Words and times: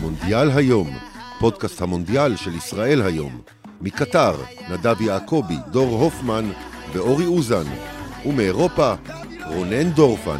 מונדיאל 0.00 0.50
היום, 0.50 0.88
פודקאסט 1.40 1.82
המונדיאל 1.82 2.36
של 2.36 2.54
ישראל 2.54 3.02
היום. 3.02 3.40
מקטר, 3.80 4.34
נדב 4.70 5.00
יעקבי, 5.00 5.56
דור 5.70 6.02
הופמן 6.02 6.50
ואורי 6.92 7.26
אוזן. 7.26 7.64
ומאירופה, 8.26 8.94
רונן 9.46 9.90
דורפן. 9.90 10.38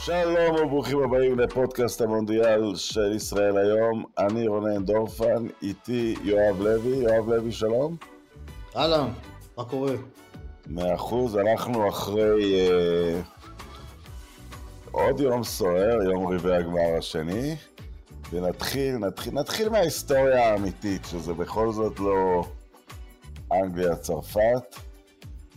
שלום 0.00 0.56
וברוכים 0.64 0.98
הבאים 0.98 1.38
לפודקאסט 1.38 2.00
המונדיאל 2.00 2.72
של 2.76 3.12
ישראל 3.16 3.58
היום. 3.58 4.04
אני 4.18 4.46
רונן 4.46 4.84
דורפן, 4.84 5.46
איתי 5.62 6.14
יואב 6.24 6.60
לוי. 6.60 6.96
יואב 6.96 7.28
לוי, 7.28 7.52
שלום. 7.52 7.96
אהלן, 8.76 9.08
מה 9.58 9.64
קורה? 9.64 9.92
מאה 10.66 10.94
אחוז, 10.94 11.36
אנחנו 11.36 11.88
אחרי 11.88 12.70
אה, 12.70 13.20
עוד 14.92 15.20
יום 15.20 15.44
סוער, 15.44 16.02
יום 16.02 16.26
רבעי 16.26 16.56
הגמר 16.56 16.96
השני, 16.98 17.56
ונתחיל, 18.32 18.96
נתחיל, 18.96 19.34
נתחיל 19.34 19.68
מההיסטוריה 19.68 20.50
האמיתית, 20.50 21.04
שזה 21.04 21.34
בכל 21.34 21.72
זאת 21.72 22.00
לא 22.00 22.44
אנגליה-צרפת. 23.52 24.76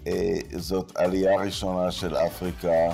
אה, 0.07 0.37
זאת 0.55 0.97
עלייה 0.97 1.41
ראשונה 1.41 1.91
של 1.91 2.15
אפריקה, 2.15 2.93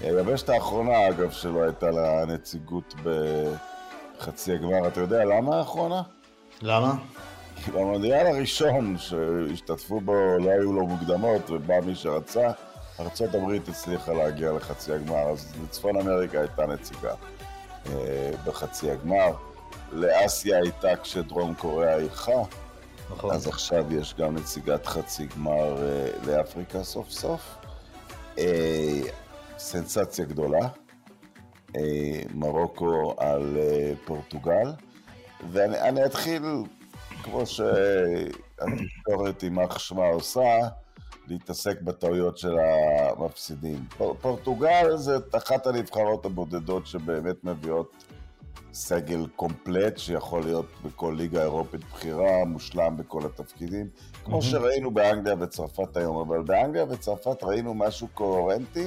היבשת 0.00 0.48
האחרונה 0.48 1.08
אגב, 1.08 1.30
שלא 1.30 1.62
הייתה 1.62 1.90
לה 1.90 2.24
נציגות 2.26 2.94
בחצי 4.18 4.52
הגמר, 4.52 4.88
אתה 4.88 5.00
יודע 5.00 5.24
למה 5.24 5.56
האחרונה? 5.56 6.02
למה? 6.62 6.94
כי 7.64 7.70
במונדיאל 7.70 8.26
הראשון 8.26 8.96
שהשתתפו 8.98 10.00
בו 10.00 10.12
לא 10.38 10.50
היו 10.50 10.72
לו 10.72 10.86
מוקדמות 10.86 11.50
ובא 11.50 11.80
מי 11.80 11.94
שרצה, 11.94 12.50
ארה"ב 13.00 13.68
הצליחה 13.68 14.12
להגיע 14.12 14.52
לחצי 14.52 14.92
הגמר, 14.92 15.30
אז 15.30 15.52
לצפון 15.64 16.00
אמריקה 16.00 16.40
הייתה 16.40 16.66
נציגה 16.66 17.14
אה, 17.86 18.30
בחצי 18.46 18.90
הגמר. 18.90 19.32
לאסיה 19.92 20.58
הייתה 20.58 20.96
כשדרום 20.96 21.54
קוריאה 21.54 21.96
אירחה, 21.96 22.42
נכון. 23.10 23.30
אז 23.30 23.46
עכשיו 23.46 23.94
יש 23.94 24.14
גם 24.14 24.34
נציגת 24.34 24.86
חצי 24.86 25.26
גמר 25.26 25.82
אה, 25.82 26.08
לאפריקה 26.26 26.82
סוף 26.82 27.10
סוף. 27.10 27.56
אה, 28.38 29.00
סנסציה 29.58 30.24
גדולה, 30.24 30.68
מרוקו 32.34 33.14
על 33.18 33.56
פורטוגל, 34.04 34.72
ואני 35.50 36.04
אתחיל, 36.04 36.42
כמו 37.22 37.46
שהתקשורת 37.46 39.42
יימח 39.42 39.78
שמה 39.78 40.06
עושה, 40.06 40.58
להתעסק 41.30 41.80
בטעויות 41.80 42.38
של 42.38 42.56
המפסידים. 42.58 43.84
פור- 43.98 44.16
פורטוגל 44.20 44.96
זה 44.96 45.16
אחת 45.36 45.66
הנבחרות 45.66 46.26
הבודדות 46.26 46.86
שבאמת 46.86 47.44
מביאות 47.44 48.04
סגל 48.72 49.26
קומפלט, 49.36 49.98
שיכול 49.98 50.42
להיות 50.42 50.66
בכל 50.84 51.14
ליגה 51.18 51.42
אירופית 51.42 51.80
בכירה, 51.94 52.44
מושלם 52.46 52.96
בכל 52.96 53.20
התפקידים, 53.26 53.88
כמו 54.24 54.30
מהמם. 54.30 54.42
שראינו 54.42 54.90
באנגליה 54.90 55.34
וצרפת 55.40 55.96
היום, 55.96 56.16
אבל 56.16 56.42
באנגליה 56.42 56.84
וצרפת 56.88 57.44
ראינו 57.44 57.74
משהו 57.74 58.08
קוהרנטי. 58.14 58.86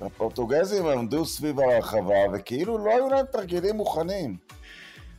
הפורטוגזים 0.00 0.86
עמדו 0.86 1.24
סביב 1.24 1.60
הרחבה, 1.60 2.18
וכאילו 2.32 2.78
לא 2.78 2.90
היו 2.90 3.08
להם 3.08 3.26
תרגילים 3.32 3.76
מוכנים. 3.76 4.36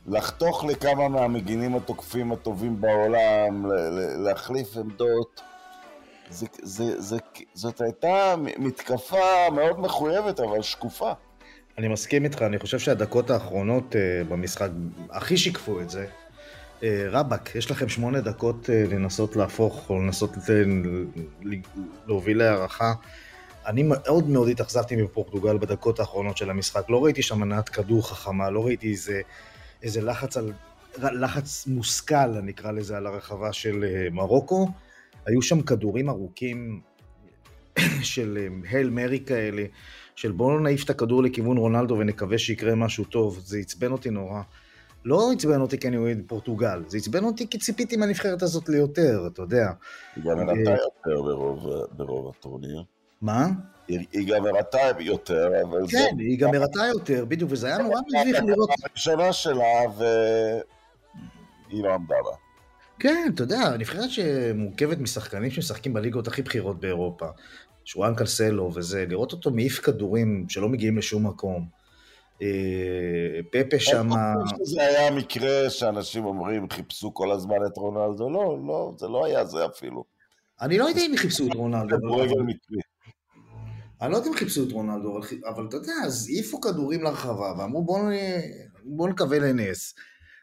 לחתוך 0.06 0.64
לכמה 0.64 1.08
מהמגינים 1.08 1.74
התוקפים 1.76 2.32
הטובים 2.32 2.80
בעולם, 2.80 3.66
להחליף 4.24 4.76
עמדות. 4.76 5.40
זה, 6.34 6.46
זה, 6.62 7.00
זה, 7.00 7.16
זאת 7.54 7.80
הייתה 7.80 8.34
מתקפה 8.58 9.50
מאוד 9.52 9.80
מחויבת, 9.80 10.40
אבל 10.40 10.62
שקופה. 10.62 11.12
אני 11.78 11.88
מסכים 11.88 12.24
איתך, 12.24 12.42
אני 12.42 12.58
חושב 12.58 12.78
שהדקות 12.78 13.30
האחרונות 13.30 13.92
uh, 13.92 14.28
במשחק 14.28 14.68
הכי 15.10 15.36
שיקפו 15.36 15.80
את 15.80 15.90
זה. 15.90 16.06
Uh, 16.80 16.84
רבאק, 17.10 17.54
יש 17.54 17.70
לכם 17.70 17.88
שמונה 17.88 18.20
דקות 18.20 18.66
uh, 18.66 18.94
לנסות 18.94 19.36
להפוך 19.36 19.90
או 19.90 20.00
לנסות 20.02 20.30
להוביל 22.06 22.38
להערכה. 22.38 22.92
אני 23.66 23.82
מאוד 23.82 24.28
מאוד 24.28 24.48
התאכזבתי 24.48 24.96
מפורטוגל 24.96 25.58
בדקות 25.58 26.00
האחרונות 26.00 26.36
של 26.36 26.50
המשחק. 26.50 26.90
לא 26.90 27.04
ראיתי 27.04 27.22
שם 27.22 27.38
מנעת 27.38 27.68
כדור 27.68 28.08
חכמה, 28.08 28.50
לא 28.50 28.66
ראיתי 28.66 28.90
איזה, 28.90 29.20
איזה 29.82 30.02
לחץ, 30.02 30.36
על, 30.36 30.52
לחץ 30.98 31.66
מושכל, 31.66 32.14
אני 32.14 32.52
אקרא 32.52 32.70
לזה, 32.70 32.96
על 32.96 33.06
הרחבה 33.06 33.52
של 33.52 33.84
uh, 33.84 34.14
מרוקו. 34.14 34.68
היו 35.26 35.42
שם 35.42 35.62
כדורים 35.62 36.08
ארוכים 36.08 36.80
של 38.02 38.48
הייל 38.70 38.90
מרי 38.90 39.20
כאלה, 39.26 39.64
של 40.16 40.32
בואו 40.32 40.58
נעיף 40.58 40.84
את 40.84 40.90
הכדור 40.90 41.22
לכיוון 41.22 41.56
רונלדו 41.56 41.98
ונקווה 41.98 42.38
שיקרה 42.38 42.74
משהו 42.74 43.04
טוב, 43.04 43.38
זה 43.44 43.58
עצבן 43.58 43.92
אותי 43.92 44.10
נורא. 44.10 44.42
לא 45.04 45.32
עצבן 45.32 45.60
אותי 45.60 45.78
כי 45.78 45.88
אני 45.88 45.96
אוהד 45.96 46.22
פורטוגל, 46.26 46.82
זה 46.86 46.98
עצבן 46.98 47.24
אותי 47.24 47.48
כי 47.48 47.58
ציפיתי 47.58 47.96
מהנבחרת 47.96 48.42
הזאת 48.42 48.68
ליותר, 48.68 49.26
אתה 49.32 49.42
יודע. 49.42 49.70
היא 50.16 50.24
גם 50.24 50.38
הראתה 50.38 50.70
יותר 50.70 51.22
ברוב, 51.22 51.66
ברוב 51.92 52.32
הטורניר. 52.38 52.82
מה? 53.22 53.48
היא, 53.88 54.06
היא 54.12 54.28
גם 54.28 54.46
הראתה 54.46 54.78
יותר, 55.00 55.48
אבל 55.62 55.86
זה... 55.86 55.98
כן, 55.98 56.18
היא 56.18 56.38
גם 56.38 56.54
הראתה 56.54 56.80
יותר, 56.94 57.24
בדיוק, 57.24 57.52
וזה 57.52 57.66
היה 57.66 57.78
נורא 57.78 58.00
מביך 58.20 58.42
לראות. 58.42 58.70
הראשונה 58.90 59.32
שלה, 59.32 59.80
והיא 59.98 61.84
לא 61.84 61.94
עמדה 61.94 62.14
בה. 62.24 62.43
כן, 63.04 63.30
אתה 63.34 63.42
יודע, 63.42 63.76
נבחרת 63.78 64.10
שמורכבת 64.10 64.98
משחקנים 64.98 65.50
שמשחקים 65.50 65.92
בליגות 65.92 66.28
הכי 66.28 66.42
בכירות 66.42 66.80
באירופה. 66.80 67.26
שואן 67.84 68.14
קלסלו 68.14 68.70
וזה, 68.74 69.06
לראות 69.08 69.32
אותו 69.32 69.50
מעיף 69.50 69.80
כדורים 69.80 70.46
שלא 70.48 70.68
מגיעים 70.68 70.98
לשום 70.98 71.26
מקום. 71.26 71.68
אה, 72.42 73.40
פפה 73.52 73.78
חושב 73.78 74.64
שזה 74.64 74.82
היה 74.82 75.10
מקרה 75.10 75.70
שאנשים 75.70 76.24
אומרים, 76.24 76.70
חיפשו 76.70 77.14
כל 77.14 77.32
הזמן 77.32 77.56
את 77.66 77.76
רונלדו. 77.76 78.30
לא, 78.30 78.58
לא, 78.66 78.94
זה 78.98 79.08
לא 79.08 79.24
היה 79.24 79.44
זה 79.44 79.66
אפילו. 79.66 80.04
אני 80.60 80.78
לא 80.78 80.84
יודע 80.84 81.00
אם 81.00 81.16
חיפשו 81.16 81.46
את 81.46 81.54
רונלדו. 81.54 81.96
אני 84.02 84.12
לא 84.12 84.16
יודע 84.16 84.28
אם 84.28 84.34
חיפשו 84.34 84.64
את 84.68 84.72
רונלדו, 84.72 85.20
אבל, 85.48 85.66
אתה 85.68 85.76
יודע, 85.76 85.92
אז 86.04 86.28
העיפו 86.28 86.60
כדורים 86.60 87.02
לרחבה 87.02 87.54
ואמרו 87.58 87.84
בואו 87.84 88.02
בוא 88.84 89.08
נקווה 89.08 89.38
לנס. 89.38 89.94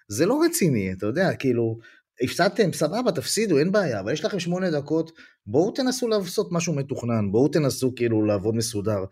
זה 0.07 0.25
לא 0.25 0.41
רציני, 0.45 0.93
אתה 0.93 1.05
יודע, 1.05 1.35
כאילו, 1.35 1.78
הפסדתם, 2.22 2.74
סבבה, 2.74 3.12
תפסידו, 3.12 3.59
אין 3.59 3.72
בעיה, 3.72 4.00
אבל 4.00 4.14
יש 4.14 4.26
לכם 4.26 4.40
שמונה 4.40 4.72
דקות, 4.72 5.12
בואו 5.46 5.72
תנסו 5.72 6.08
לעשות 6.08 6.52
משהו 6.52 6.74
מתוכנן, 6.74 7.32
בואו 7.32 7.48
תנסו 7.48 7.96
כאילו 7.96 8.26
לעבוד 8.26 8.56
מסודר. 8.56 9.06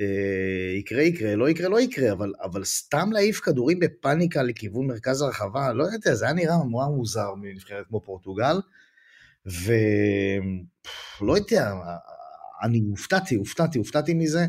אה, 0.00 0.78
יקרה 0.78 1.02
יקרה, 1.02 1.36
לא 1.36 1.50
יקרה 1.50 1.68
לא 1.68 1.80
יקרה, 1.80 2.12
אבל, 2.12 2.32
אבל 2.42 2.64
סתם 2.64 3.12
להעיף 3.12 3.40
כדורים 3.40 3.78
בפאניקה 3.78 4.42
לכיוון 4.42 4.86
מרכז 4.86 5.22
הרחבה, 5.22 5.72
לא 5.72 5.84
יודע, 5.84 6.14
זה 6.14 6.24
היה 6.24 6.34
נראה 6.34 6.56
נורא 6.70 6.86
מוזר 6.86 7.34
מנבחרת 7.36 7.86
כמו 7.88 8.00
פורטוגל, 8.00 8.56
ולא 9.46 11.36
יודע, 11.36 11.72
אני 12.62 12.80
הופתעתי, 12.90 13.34
הופתעתי, 13.34 13.78
הופתעתי 13.78 14.14
מזה, 14.14 14.46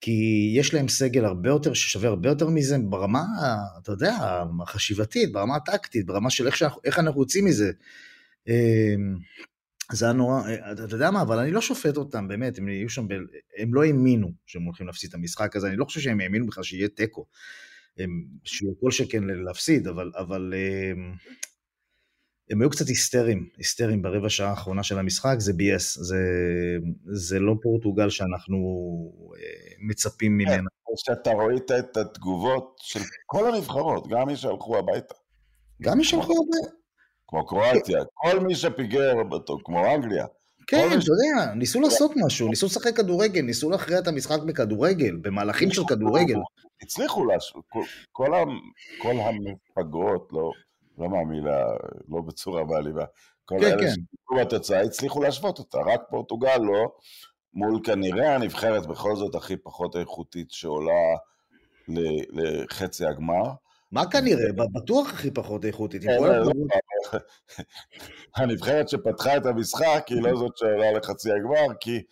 כי 0.00 0.52
יש 0.56 0.74
להם 0.74 0.88
סגל 0.88 1.24
הרבה 1.24 1.48
יותר, 1.48 1.74
ששווה 1.74 2.08
הרבה 2.08 2.28
יותר 2.28 2.48
מזה, 2.48 2.76
ברמה, 2.78 3.24
אתה 3.82 3.92
יודע, 3.92 4.16
החשיבתית, 4.62 5.32
ברמה 5.32 5.56
הטקטית, 5.56 6.06
ברמה 6.06 6.30
של 6.30 6.46
איך, 6.46 6.56
שאנחנו, 6.56 6.80
איך 6.84 6.98
אנחנו 6.98 7.20
יוצאים 7.20 7.44
מזה. 7.44 7.72
אמ, 8.48 9.16
זה 9.92 10.04
היה 10.04 10.12
נורא, 10.12 10.42
אתה 10.72 10.94
יודע 10.94 11.10
מה, 11.10 11.22
אבל 11.22 11.38
אני 11.38 11.50
לא 11.50 11.60
שופט 11.60 11.96
אותם, 11.96 12.28
באמת, 12.28 12.58
הם 12.58 12.68
יהיו 12.68 12.88
שם, 12.88 13.08
ב, 13.08 13.12
הם 13.58 13.74
לא 13.74 13.84
האמינו 13.84 14.32
שהם 14.46 14.62
הולכים 14.62 14.86
להפסיד 14.86 15.08
את 15.08 15.14
המשחק 15.14 15.56
הזה, 15.56 15.68
אני 15.68 15.76
לא 15.76 15.84
חושב 15.84 16.00
שהם 16.00 16.20
האמינו 16.20 16.46
בכלל 16.46 16.64
שיהיה 16.64 16.88
תיקו. 16.88 17.26
שיהיה 18.44 18.72
כל 18.80 18.90
שכן 18.90 19.24
להפסיד, 19.24 19.86
אבל, 19.86 20.12
אבל 20.16 20.54
הם, 22.50 22.60
היו 22.60 22.70
קצת 22.70 22.88
היסטריים, 22.88 23.48
היסטריים 23.56 24.02
ברבע 24.02 24.28
שעה 24.28 24.50
האחרונה 24.50 24.82
של 24.82 24.98
המשחק, 24.98 25.34
זה 25.38 25.52
ביאס, 25.52 25.98
זה, 25.98 26.16
זה 27.12 27.38
לא 27.38 27.54
פורטוגל 27.62 28.10
שאנחנו 28.10 28.56
אה, 29.36 29.74
מצפים 29.88 30.38
ממנה. 30.38 30.68
שאתה 30.96 31.30
ראית 31.30 31.70
את 31.70 31.96
התגובות 31.96 32.76
של 32.80 33.00
כל 33.26 33.54
הנבחרות, 33.54 34.08
גם 34.08 34.26
מי 34.26 34.36
שהלכו 34.36 34.78
הביתה, 34.78 35.14
גם 35.82 35.98
מי 35.98 36.04
שהלכו 36.04 36.32
הרבה, 36.32 36.74
כמו 37.28 37.46
קרואטיה, 37.46 37.98
כל 38.14 38.40
מי 38.40 38.54
שפיגר, 38.54 39.14
אותו, 39.32 39.58
כמו 39.64 39.94
אנגליה. 39.94 40.26
כן, 40.66 40.86
אתה 40.86 40.94
יודע, 40.94 41.54
ניסו 41.54 41.80
לעשות 41.80 42.12
משהו, 42.26 42.48
ניסו 42.48 42.66
לשחק 42.66 42.96
כדורגל, 42.96 43.40
ניסו 43.42 43.70
להכריע 43.70 43.98
את 43.98 44.08
המשחק 44.08 44.42
בכדורגל, 44.46 45.16
במהלכים 45.16 45.70
של 45.70 45.82
כדורגל. 45.88 46.36
הצליחו 46.82 47.24
ה- 48.34 48.44
כל 48.98 49.16
המפגרות, 49.20 50.28
לא, 50.32 50.50
לא 50.98 51.08
מהמילה, 51.08 51.64
לא 52.08 52.20
בצורה 52.20 52.64
מעליבה, 52.64 53.04
כל 53.44 53.56
כן, 53.60 53.66
אלה 53.66 53.78
כן. 53.78 53.88
שקיבלו 53.88 54.44
בתוצאה 54.44 54.80
הצליחו 54.80 55.22
להשוות 55.22 55.58
אותה, 55.58 55.78
רק 55.78 56.00
פורטוגל 56.10 56.58
לא, 56.58 56.88
מול 57.54 57.80
כנראה 57.84 58.34
הנבחרת 58.34 58.86
בכל 58.86 59.16
זאת 59.16 59.34
הכי 59.34 59.56
פחות 59.56 59.96
איכותית 59.96 60.50
שעולה 60.50 61.14
לחצי 62.32 63.06
הגמר. 63.06 63.42
מה 63.92 64.10
כנראה? 64.10 64.52
בטוח 64.72 65.12
הכי 65.12 65.30
פחות 65.30 65.64
איכותית. 65.64 66.02
כן, 66.02 66.18
כל 66.18 66.26
לא, 66.26 66.34
הכבוד. 66.34 66.56
הנבחרת 68.36 68.88
שפתחה 68.88 69.36
את 69.36 69.46
המשחק 69.46 70.04
היא 70.08 70.22
לא 70.22 70.36
זאת 70.40 70.56
שעולה 70.56 70.92
לחצי 70.92 71.32
הגמר, 71.32 71.74
כי 71.80 72.02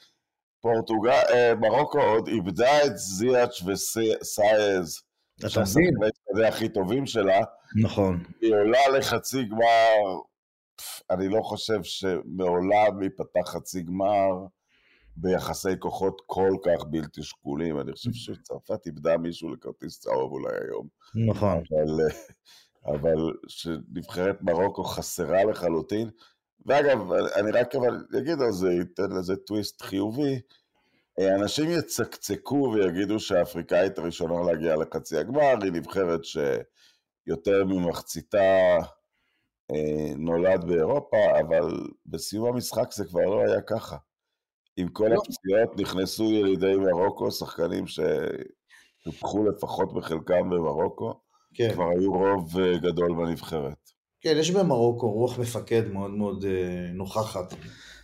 פורטוגל, 0.61 1.11
אה, 1.11 1.55
מרוקו 1.55 2.01
עוד 2.01 2.29
איבדה 2.29 2.85
את 2.87 2.99
זיאץ' 2.99 3.63
וסייז, 3.67 5.03
אתה 5.39 5.61
מבין? 5.61 5.95
זה 6.37 6.49
הכי 6.49 6.69
טובים 6.69 7.07
שלה. 7.07 7.41
נכון. 7.83 8.23
היא 8.41 8.55
עולה 8.55 8.89
לחצי 8.99 9.45
גמר, 9.45 10.21
אני 11.11 11.29
לא 11.29 11.41
חושב 11.43 11.83
שמעולם 11.83 13.03
ייפתח 13.03 13.47
חצי 13.47 13.83
גמר 13.83 14.47
ביחסי 15.17 15.79
כוחות 15.79 16.23
כל 16.27 16.57
כך 16.65 16.85
בלתי 16.91 17.23
שקולים. 17.23 17.81
אני 17.81 17.93
חושב 17.93 18.13
שצרפת 18.13 18.87
איבדה 18.87 19.19
מישהו 19.19 19.49
לכרטיס 19.55 20.01
צהוב 20.01 20.33
אולי 20.33 20.55
היום. 20.65 20.89
נכון. 21.29 21.63
אבל, 21.71 22.09
אבל 22.87 23.33
שנבחרת 23.49 24.37
מרוקו 24.43 24.85
חסרה 24.85 25.45
לחלוטין. 25.45 26.11
ואגב, 26.67 27.13
אני 27.13 27.51
רק 27.51 27.75
אבל 27.75 28.05
אגיד 28.19 28.41
על 28.41 28.53
זה, 28.53 28.69
אתן 28.81 29.17
לזה 29.19 29.37
טוויסט 29.37 29.83
חיובי. 29.83 30.41
אנשים 31.21 31.71
יצקצקו 31.71 32.73
ויגידו 32.75 33.21
שהאפריקאית 33.21 33.99
הראשונה 33.99 34.53
להגיע 34.53 34.77
לחצי 34.77 35.17
הגמר 35.17 35.55
היא 35.63 35.73
נבחרת 35.73 36.21
שיותר 36.25 37.65
ממחציתה 37.65 38.79
אה, 39.71 40.15
נולד 40.17 40.65
באירופה, 40.65 41.41
אבל 41.41 41.81
בסיום 42.07 42.55
המשחק 42.55 42.93
זה 42.93 43.05
כבר 43.05 43.25
לא 43.25 43.41
היה 43.41 43.61
ככה. 43.61 43.97
עם 44.77 44.89
כל 44.89 45.09
לא. 45.09 45.15
הפציעות 45.15 45.81
נכנסו 45.81 46.33
ילידי 46.33 46.77
מרוקו, 46.77 47.31
שחקנים 47.31 47.85
שטופחו 47.87 49.45
לפחות 49.45 49.95
בחלקם 49.95 50.51
במרוקו, 50.51 51.21
כן. 51.55 51.73
כבר 51.73 51.89
היו 51.89 52.13
רוב 52.13 52.61
אה, 52.61 52.79
גדול 52.79 53.15
בנבחרת. 53.15 53.91
כן, 54.21 54.35
יש 54.39 54.51
במרוקו 54.51 55.11
רוח 55.11 55.39
מפקד 55.39 55.89
מאוד 55.89 56.11
מאוד 56.11 56.45
אה, 56.45 56.91
נוכחת. 56.95 57.55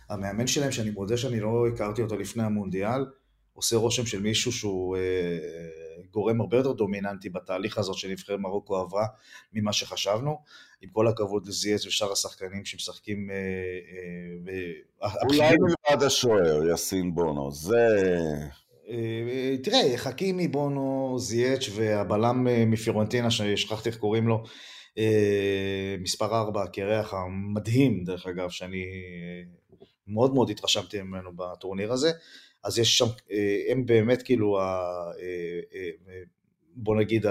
המאמן 0.09 0.47
שלהם, 0.47 0.71
שאני 0.71 0.89
מודה 0.89 1.17
שאני 1.17 1.39
לא 1.39 1.67
הכרתי 1.67 2.01
אותו 2.01 2.17
לפני 2.17 2.43
המונדיאל, 2.43 3.05
עושה 3.53 3.75
רושם 3.75 4.05
של 4.05 4.21
מישהו 4.21 4.51
שהוא 4.51 4.97
אה, 4.97 5.01
גורם 6.11 6.41
הרבה 6.41 6.57
יותר 6.57 6.71
דומיננטי 6.71 7.29
בתהליך 7.29 7.77
הזאת 7.77 7.97
שנבחרת 7.97 8.39
מרוקו 8.39 8.77
עברה 8.77 9.05
ממה 9.53 9.73
שחשבנו. 9.73 10.37
עם 10.81 10.89
כל 10.89 11.07
הכבוד 11.07 11.47
לזייץ 11.47 11.85
ושאר 11.85 12.11
השחקנים 12.11 12.65
שמשחקים... 12.65 13.29
אה, 13.31 13.35
אה, 15.03 15.13
אולי 15.29 15.55
מלבד 15.59 16.03
השוער, 16.03 16.67
יאסין 16.67 17.15
בונו, 17.15 17.51
זה... 17.51 17.87
אה, 18.89 19.57
תראה, 19.63 19.97
חכימי, 19.97 20.47
בונו, 20.47 21.15
זייץ' 21.19 21.69
והבלם 21.75 22.47
אה, 22.47 22.65
מפיורנטינה, 22.65 23.31
ששכחתי 23.31 23.89
איך 23.89 23.97
קוראים 23.97 24.27
לו, 24.27 24.43
אה, 24.97 25.95
מספר 25.99 26.37
4, 26.37 26.63
הקרח 26.63 27.13
המדהים, 27.13 28.03
דרך 28.03 28.27
אגב, 28.27 28.49
שאני 28.49 28.85
מאוד 30.09 30.33
מאוד 30.33 30.49
התרשמתי 30.49 31.01
ממנו 31.01 31.31
בטורניר 31.35 31.93
הזה, 31.93 32.11
אז 32.63 32.79
יש 32.79 32.97
שם, 32.97 33.05
הם 33.71 33.85
באמת 33.85 34.21
כאילו, 34.21 34.59
בוא 36.75 36.95
נגיד, 36.95 37.25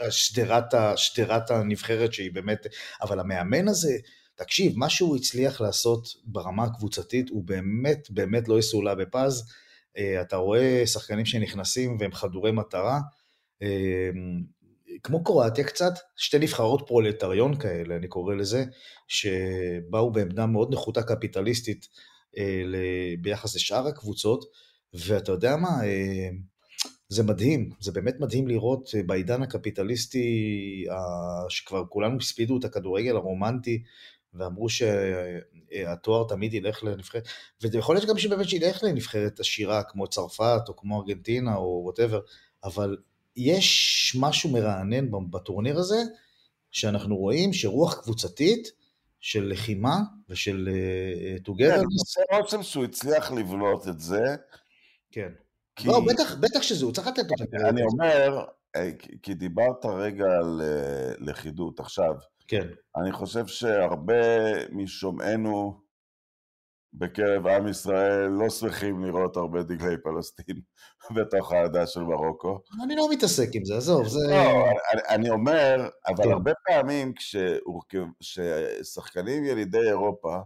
השדרת, 0.00 0.74
השדרת 0.74 1.50
הנבחרת 1.50 2.12
שהיא 2.12 2.32
באמת, 2.32 2.66
אבל 3.02 3.20
המאמן 3.20 3.68
הזה, 3.68 3.96
תקשיב, 4.34 4.78
מה 4.78 4.88
שהוא 4.90 5.16
הצליח 5.16 5.60
לעשות 5.60 6.08
ברמה 6.24 6.64
הקבוצתית 6.64 7.30
הוא 7.30 7.44
באמת 7.44 8.10
באמת 8.10 8.48
לא 8.48 8.58
יסולא 8.58 8.94
בפז. 8.94 9.44
אתה 10.20 10.36
רואה 10.36 10.82
שחקנים 10.86 11.24
שנכנסים 11.26 11.96
והם 12.00 12.12
חדורי 12.12 12.52
מטרה. 12.52 13.00
כמו 15.02 15.24
קרואטיה 15.24 15.64
קצת, 15.64 15.92
שתי 16.16 16.38
נבחרות 16.38 16.82
פרולטריון 16.86 17.56
כאלה, 17.56 17.96
אני 17.96 18.08
קורא 18.08 18.34
לזה, 18.34 18.64
שבאו 19.08 20.12
בעמדה 20.12 20.46
מאוד 20.46 20.72
נחותה 20.72 21.02
קפיטליסטית 21.02 21.88
אה, 22.38 23.14
ביחס 23.20 23.56
לשאר 23.56 23.86
הקבוצות, 23.86 24.44
ואתה 24.94 25.32
יודע 25.32 25.56
מה, 25.56 25.84
אה, 25.84 26.28
זה 27.08 27.22
מדהים, 27.22 27.70
זה 27.80 27.92
באמת 27.92 28.20
מדהים 28.20 28.48
לראות 28.48 28.90
אה, 28.96 29.02
בעידן 29.02 29.42
הקפיטליסטי, 29.42 30.84
שכבר 31.48 31.84
כולנו 31.88 32.16
הספידו 32.18 32.58
את 32.58 32.64
הכדורגל 32.64 33.16
הרומנטי, 33.16 33.82
ואמרו 34.34 34.68
שהתואר 34.68 36.28
תמיד 36.28 36.54
ילך 36.54 36.84
לנבחרת, 36.84 37.28
ויכול 37.62 37.94
להיות 37.94 38.08
גם 38.08 38.18
שבאמת 38.18 38.48
שילך 38.48 38.82
לנבחרת 38.82 39.40
עשירה 39.40 39.82
כמו 39.82 40.06
צרפת 40.06 40.62
או 40.68 40.76
כמו 40.76 41.00
ארגנטינה 41.00 41.56
או 41.56 41.80
whatever, 41.84 42.20
אבל 42.64 42.96
יש 43.36 44.16
משהו 44.20 44.50
מרענן 44.50 45.10
בטורניר 45.30 45.78
הזה, 45.78 46.02
שאנחנו 46.70 47.16
רואים 47.16 47.52
שרוח 47.52 48.00
קבוצתית 48.00 48.68
של 49.20 49.48
לחימה 49.48 49.96
ושל 50.28 50.68
טוגרנס. 51.44 52.18
אה, 52.18 52.24
כן, 52.26 52.34
אני 52.34 52.42
רושם 52.42 52.62
שהוא 52.62 52.84
הצליח 52.84 53.32
לבלוט 53.32 53.88
את 53.88 54.00
זה. 54.00 54.36
כן. 55.12 55.28
כי... 55.76 55.88
לא, 55.88 56.00
בטח, 56.06 56.34
בטח 56.34 56.62
שזה, 56.62 56.84
הוא 56.84 56.92
צריך 56.92 57.06
לתת 57.06 57.30
אותו. 57.30 57.44
אני 57.68 57.82
אומר, 57.82 58.44
אה, 58.76 58.90
כי 59.22 59.34
דיברת 59.34 59.84
רגע 59.84 60.24
על 60.24 60.62
אה, 60.62 61.12
לכידות. 61.18 61.80
עכשיו, 61.80 62.14
כן. 62.48 62.66
אני 62.96 63.12
חושב 63.12 63.46
שהרבה 63.46 64.14
משומענו 64.70 65.80
בקרב 66.98 67.46
עם 67.46 67.68
ישראל 67.68 68.28
לא 68.28 68.50
שמחים 68.50 69.04
לראות 69.04 69.36
הרבה 69.36 69.62
דגלי 69.62 69.96
פלסטין 70.02 70.60
בתוך 71.16 71.52
העדה 71.52 71.86
של 71.86 72.00
מרוקו. 72.00 72.60
אני 72.84 72.96
לא 72.96 73.08
מתעסק 73.10 73.48
עם 73.54 73.64
זה, 73.64 73.76
עזוב, 73.76 74.06
זה... 74.08 74.18
לא, 74.30 74.64
אני, 74.92 75.00
אני 75.08 75.30
אומר, 75.30 75.88
אבל 76.08 76.24
כן. 76.24 76.30
הרבה 76.30 76.52
פעמים 76.66 77.12
כששחקנים 78.20 79.44
ילידי 79.44 79.88
אירופה 79.88 80.36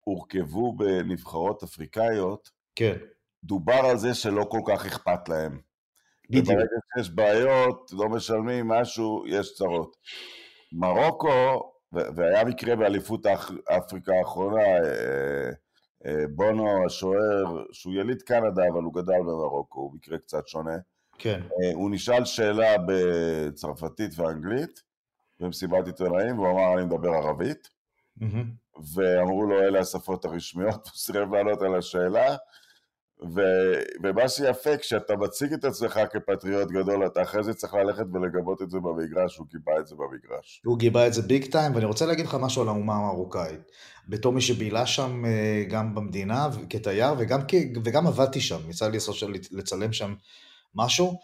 הורכבו 0.00 0.76
בנבחרות 0.76 1.62
אפריקאיות, 1.62 2.50
כן. 2.74 2.96
דובר 3.44 3.80
על 3.90 3.96
זה 3.96 4.14
שלא 4.14 4.46
כל 4.50 4.60
כך 4.66 4.86
אכפת 4.86 5.28
להם. 5.28 5.60
בדיוק. 6.30 6.48
וברגע 6.48 6.76
שיש 6.96 7.10
בעיות, 7.10 7.90
לא 7.92 8.08
משלמים 8.08 8.68
משהו, 8.68 9.24
יש 9.26 9.54
צרות. 9.54 9.96
מרוקו, 10.72 11.72
והיה 11.92 12.44
מקרה 12.44 12.76
באליפות 12.76 13.26
אפריקה 13.76 14.12
האחרונה, 14.18 14.62
אה, 14.62 15.50
בונו 16.30 16.86
השוער, 16.86 17.64
שהוא 17.72 17.94
יליד 17.94 18.22
קנדה 18.22 18.62
אבל 18.72 18.82
הוא 18.82 18.94
גדל 18.94 19.20
במרוקו, 19.20 19.80
הוא 19.80 19.94
מקרה 19.94 20.18
קצת 20.18 20.48
שונה. 20.48 20.76
כן. 21.18 21.40
אה, 21.42 21.74
הוא 21.74 21.90
נשאל 21.90 22.24
שאלה 22.24 22.76
בצרפתית 22.86 24.18
ואנגלית 24.18 24.82
במסיבת 25.40 25.86
עיתונאים 25.86 26.38
והוא 26.38 26.50
אמר 26.50 26.74
אני 26.78 26.84
מדבר 26.84 27.08
ערבית 27.08 27.68
mm-hmm. 28.20 28.80
ואמרו 28.94 29.42
לו 29.42 29.60
אלה 29.60 29.80
השפות 29.80 30.24
הרשמיות, 30.24 30.86
הוא 30.86 30.94
סירב 30.94 31.34
לענות 31.34 31.62
על 31.62 31.74
השאלה 31.74 32.36
ו, 33.22 33.40
ומה 34.02 34.28
שיפה, 34.28 34.76
כשאתה 34.76 35.16
מציג 35.16 35.52
את 35.52 35.64
עצמך 35.64 36.00
כפטריוט 36.12 36.70
גדול, 36.70 37.06
אתה 37.06 37.22
אחרי 37.22 37.44
זה 37.44 37.54
צריך 37.54 37.74
ללכת 37.74 38.04
ולגבות 38.12 38.62
את 38.62 38.70
זה 38.70 38.78
במגרש, 38.80 39.36
הוא 39.36 39.46
גיבה 39.50 39.72
את 39.80 39.86
זה 39.86 39.94
במגרש. 39.96 40.62
הוא 40.64 40.78
גיבה 40.78 41.06
את 41.06 41.14
זה 41.14 41.22
ביג 41.22 41.44
טיים, 41.44 41.74
ואני 41.74 41.84
רוצה 41.84 42.06
להגיד 42.06 42.26
לך 42.26 42.36
משהו 42.40 42.62
על 42.62 42.68
האומה 42.68 42.94
המרוקאית. 42.94 43.60
בתור 44.08 44.32
מי 44.32 44.40
שבילה 44.40 44.86
שם 44.86 45.24
אה, 45.24 45.64
גם 45.68 45.94
במדינה 45.94 46.48
כתייר, 46.70 47.14
וגם, 47.18 47.40
וגם 47.84 48.06
עבדתי 48.06 48.40
שם, 48.40 48.70
יצא 48.70 48.88
לי 48.88 48.98
לצלם 49.52 49.92
שם 49.92 50.14
משהו. 50.74 51.18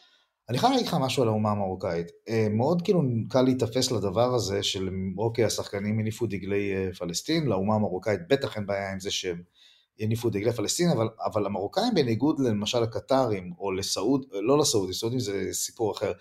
אני 0.48 0.58
חייב 0.58 0.72
להגיד 0.72 0.88
לך 0.88 0.96
משהו 1.00 1.22
על 1.22 1.28
האומה 1.28 1.50
המרוקאית. 1.50 2.06
אה, 2.28 2.46
מאוד 2.50 2.82
כאילו 2.82 3.02
קל 3.28 3.42
להיתפס 3.42 3.90
לדבר 3.90 4.34
הזה 4.34 4.62
של 4.62 4.90
אוקיי, 5.18 5.44
השחקנים 5.44 5.98
הניפו 5.98 6.26
דגלי 6.26 6.74
אה, 6.74 6.88
פלסטין, 6.98 7.46
לאומה 7.46 7.74
המרוקאית 7.74 8.20
בטח 8.28 8.56
אין 8.56 8.66
בעיה 8.66 8.92
עם 8.92 9.00
זה 9.00 9.10
שהם... 9.10 9.53
יניפו 9.98 10.30
דגלי 10.30 10.52
פלסטין, 10.52 10.88
אבל, 10.90 11.08
אבל 11.24 11.46
המרוקאים 11.46 11.94
בניגוד 11.94 12.40
למשל 12.40 12.80
לקטרים, 12.80 13.52
או 13.58 13.72
לסעוד, 13.72 14.26
לא 14.32 14.58
לסעודים, 14.58 14.92
סעודים 14.92 15.18
זה 15.18 15.48
סיפור 15.52 15.92
אחר, 15.92 16.12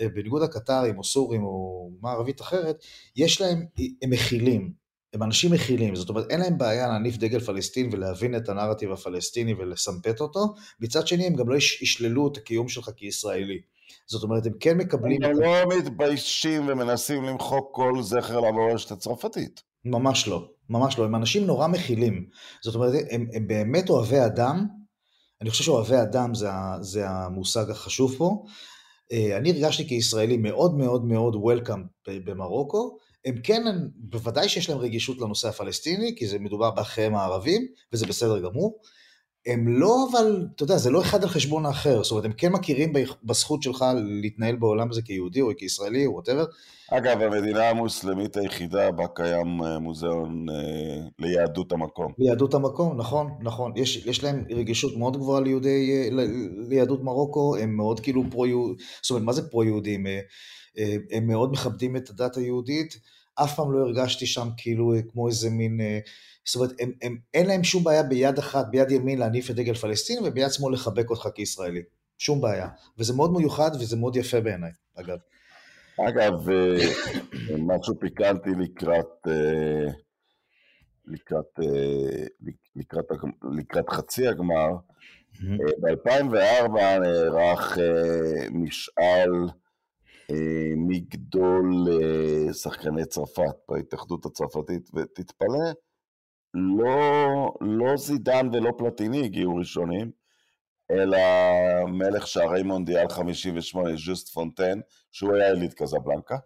אה, 0.00 0.08
בניגוד 0.08 0.42
לקטרים 0.42 0.98
או 0.98 1.04
סורים 1.04 1.44
או 1.44 1.90
אומה 1.98 2.12
ערבית 2.12 2.40
אחרת, 2.40 2.76
יש 3.16 3.40
להם, 3.40 3.64
הם 4.02 4.10
מכילים, 4.10 4.72
הם 5.14 5.22
אנשים 5.22 5.52
מכילים, 5.52 5.94
זאת 5.96 6.08
אומרת 6.08 6.30
אין 6.30 6.40
להם 6.40 6.58
בעיה 6.58 6.88
להניף 6.88 7.16
דגל 7.16 7.40
פלסטין 7.40 7.88
ולהבין 7.92 8.36
את 8.36 8.48
הנרטיב 8.48 8.92
הפלסטיני 8.92 9.54
ולסמפת 9.54 10.20
אותו, 10.20 10.54
מצד 10.80 11.06
שני 11.06 11.26
הם 11.26 11.34
גם 11.34 11.48
לא 11.48 11.56
ישללו 11.56 12.28
את 12.28 12.36
הקיום 12.36 12.68
שלך 12.68 12.90
כישראלי. 12.96 13.60
זאת 14.06 14.22
אומרת, 14.22 14.46
הם 14.46 14.52
כן 14.60 14.76
מקבלים... 14.78 15.22
הם 15.22 15.40
לא 15.40 15.78
מתביישים 15.78 16.68
ומנסים 16.68 17.24
למחוק 17.24 17.74
כל 17.74 18.02
זכר 18.02 18.40
למורשת 18.40 18.90
הצרפתית. 18.90 19.62
ממש 19.84 20.28
לא. 20.28 20.48
ממש 20.72 20.98
לא, 20.98 21.04
הם 21.04 21.14
אנשים 21.14 21.46
נורא 21.46 21.66
מכילים. 21.66 22.26
זאת 22.62 22.74
אומרת, 22.74 22.92
הם, 23.10 23.26
הם 23.32 23.46
באמת 23.46 23.90
אוהבי 23.90 24.24
אדם, 24.26 24.66
אני 25.40 25.50
חושב 25.50 25.64
שאוהבי 25.64 25.96
אדם 26.02 26.34
זה, 26.34 26.48
זה 26.80 27.08
המושג 27.08 27.70
החשוב 27.70 28.14
פה. 28.18 28.44
אה, 29.12 29.36
אני 29.36 29.50
הרגשתי 29.50 29.88
כישראלי 29.88 30.36
מאוד 30.36 30.74
מאוד 30.74 31.04
מאוד 31.04 31.36
וולקאם 31.36 31.82
במרוקו, 32.08 32.98
הם 33.24 33.34
כן, 33.42 33.62
בוודאי 33.96 34.48
שיש 34.48 34.70
להם 34.70 34.78
רגישות 34.78 35.18
לנושא 35.18 35.48
הפלסטיני, 35.48 36.14
כי 36.18 36.26
זה 36.26 36.38
מדובר 36.38 36.70
באחיהם 36.70 37.14
הערבים, 37.14 37.66
וזה 37.92 38.06
בסדר 38.06 38.38
גמור, 38.38 38.80
הם 39.46 39.68
לא, 39.68 40.08
אבל, 40.10 40.46
אתה 40.56 40.62
יודע, 40.62 40.76
זה 40.76 40.90
לא 40.90 41.00
אחד 41.00 41.22
על 41.22 41.28
חשבון 41.28 41.66
האחר, 41.66 42.02
זאת 42.02 42.10
אומרת, 42.10 42.24
הם 42.24 42.32
כן 42.32 42.52
מכירים 42.52 42.92
בזכות 43.24 43.62
שלך 43.62 43.84
להתנהל 44.22 44.56
בעולם 44.56 44.90
הזה 44.90 45.02
כיהודי 45.02 45.40
או 45.40 45.50
כישראלי 45.58 46.06
או 46.06 46.12
whatever. 46.12 46.44
אגב, 46.90 47.22
המדינה 47.22 47.68
המוסלמית 47.68 48.36
היחידה 48.36 48.90
בה 48.90 49.06
קיים 49.14 49.62
אה, 49.62 49.78
מוזיאון 49.78 50.46
אה, 50.50 51.06
ליהדות 51.18 51.72
המקום. 51.72 52.12
ליהדות 52.18 52.54
המקום, 52.54 52.96
נכון, 52.96 53.30
נכון. 53.40 53.72
יש, 53.76 54.06
יש 54.06 54.24
להם 54.24 54.44
רגישות 54.50 54.96
מאוד 54.96 55.16
גבוהה 55.16 55.40
ליהודי, 55.40 55.90
אה, 55.92 56.24
ליהדות 56.68 57.02
מרוקו, 57.02 57.56
הם 57.56 57.76
מאוד 57.76 58.00
כאילו 58.00 58.24
פרו-יהודים, 58.30 58.76
זאת 59.02 59.10
אומרת, 59.10 59.24
מה 59.24 59.32
זה 59.32 59.50
פרו-יהודים? 59.50 60.06
הם 61.12 61.26
מאוד 61.26 61.52
מכבדים 61.52 61.96
את 61.96 62.10
הדת 62.10 62.36
היהודית. 62.36 62.94
אף 63.34 63.56
פעם 63.56 63.72
לא 63.72 63.78
הרגשתי 63.78 64.26
שם 64.26 64.48
כאילו 64.56 64.94
כמו 65.12 65.28
איזה 65.28 65.50
מין... 65.50 65.80
זאת 66.44 66.56
אומרת, 66.56 66.70
הם, 66.80 66.92
הם, 67.02 67.16
אין 67.34 67.46
להם 67.46 67.64
שום 67.64 67.84
בעיה 67.84 68.02
ביד 68.02 68.38
אחת, 68.38 68.66
ביד 68.70 68.90
ימין 68.90 69.18
להניף 69.18 69.50
את 69.50 69.54
דגל 69.54 69.74
פלסטין 69.74 70.18
וביד 70.24 70.50
שמאל 70.50 70.74
לחבק 70.74 71.10
אותך 71.10 71.28
כישראלי. 71.34 71.82
שום 72.18 72.40
בעיה. 72.40 72.68
וזה 72.98 73.12
מאוד 73.12 73.32
מיוחד 73.32 73.70
וזה 73.80 73.96
מאוד 73.96 74.16
יפה 74.16 74.40
בעיניי, 74.40 74.70
אגב. 74.94 75.18
אגב, 76.08 76.50
אה, 76.50 77.56
משהו 77.68 77.98
פיקנטי 78.00 78.50
לקראת, 78.58 79.28
אה, 79.28 79.92
לקראת, 81.06 81.60
אה, 81.62 82.24
לקראת, 82.76 83.04
לקראת 83.58 83.88
חצי 83.90 84.28
הגמר, 84.28 84.68
ב-2004 85.80 86.98
נערך 87.00 87.78
משאל 88.50 89.30
מגדול 90.76 91.88
שחקני 92.52 93.04
צרפת 93.04 93.56
בהתאחדות 93.68 94.26
הצרפתית, 94.26 94.90
ותתפלא, 94.94 95.72
לא, 96.54 97.52
לא 97.60 97.96
זידן 97.96 98.48
ולא 98.52 98.72
פלטיני 98.78 99.24
הגיעו 99.24 99.56
ראשונים, 99.56 100.10
אלא 100.90 101.18
מלך 101.88 102.26
שערי 102.26 102.62
מונדיאל 102.62 103.08
58, 103.08 103.96
ז'וסט 103.96 104.28
פונטן, 104.28 104.80
שהוא 105.12 105.34
היה 105.34 105.48
יליד 105.48 105.74
קזבלנקה. 105.74 106.36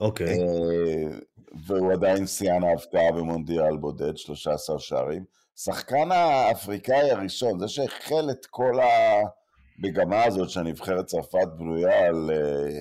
אוקיי. 0.00 0.26
Okay. 0.26 0.40
אה, 0.40 1.18
והוא 1.66 1.92
עדיין 1.92 2.26
שיאן 2.26 2.64
ההבקעה 2.64 3.12
במונדיאל 3.12 3.76
בודד, 3.76 4.16
13 4.16 4.78
שערים. 4.78 5.24
שחקן 5.56 6.12
האפריקאי 6.12 7.10
הראשון, 7.10 7.58
זה 7.58 7.68
שהחל 7.68 8.30
את 8.30 8.46
כל 8.46 8.72
המגמה 8.80 10.24
הזאת 10.24 10.50
שהנבחרת 10.50 11.06
צרפת 11.06 11.48
בנויה 11.58 12.06
על... 12.06 12.30
אה, 12.30 12.80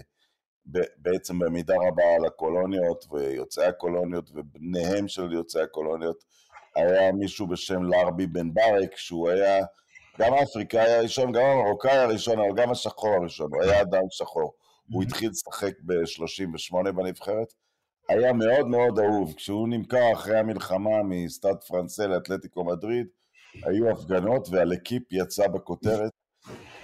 בעצם 0.97 1.39
במידה 1.39 1.75
רבה 1.75 2.03
על 2.19 2.25
הקולוניות 2.25 3.05
ויוצאי 3.11 3.65
הקולוניות 3.65 4.31
ובניהם 4.33 5.07
של 5.07 5.33
יוצאי 5.33 5.61
הקולוניות, 5.61 6.23
היה 6.75 7.11
מישהו 7.11 7.47
בשם 7.47 7.83
לארבי 7.83 8.27
בן 8.27 8.53
ברק, 8.53 8.95
שהוא 8.95 9.29
היה 9.29 9.65
גם 10.19 10.33
האפריקאי 10.33 10.93
הראשון, 10.93 11.31
גם 11.31 11.43
המרוקאי 11.43 11.97
הראשון, 11.97 12.39
אבל 12.39 12.55
גם 12.55 12.71
השחור 12.71 13.15
הראשון, 13.15 13.53
הוא 13.53 13.63
היה 13.63 13.81
אדם 13.81 14.03
שחור. 14.09 14.53
הוא 14.91 15.03
התחיל 15.03 15.29
לשחק 15.29 15.73
ב-38 15.85 16.91
בנבחרת. 16.91 17.53
היה 18.09 18.33
מאוד 18.33 18.67
מאוד 18.67 18.99
אהוב. 18.99 19.33
כשהוא 19.37 19.67
נמכר 19.69 20.13
אחרי 20.13 20.39
המלחמה 20.39 21.03
מסטאד 21.03 21.63
פרנסה 21.67 22.07
לאתלטיקו 22.07 22.63
מדריד, 22.63 23.07
היו 23.63 23.89
הפגנות 23.89 24.47
והלקיפ 24.51 25.03
יצא 25.11 25.47
בכותרת, 25.47 26.11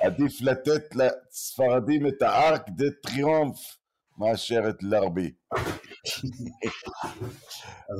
עדיף 0.01 0.41
לתת 0.41 0.95
לספרדים 0.95 2.07
את 2.07 2.21
הארק 2.21 2.69
דה 2.69 2.85
טריומף 3.03 3.77
מאשר 4.17 4.69
את 4.69 4.75
לרבי. 4.81 5.31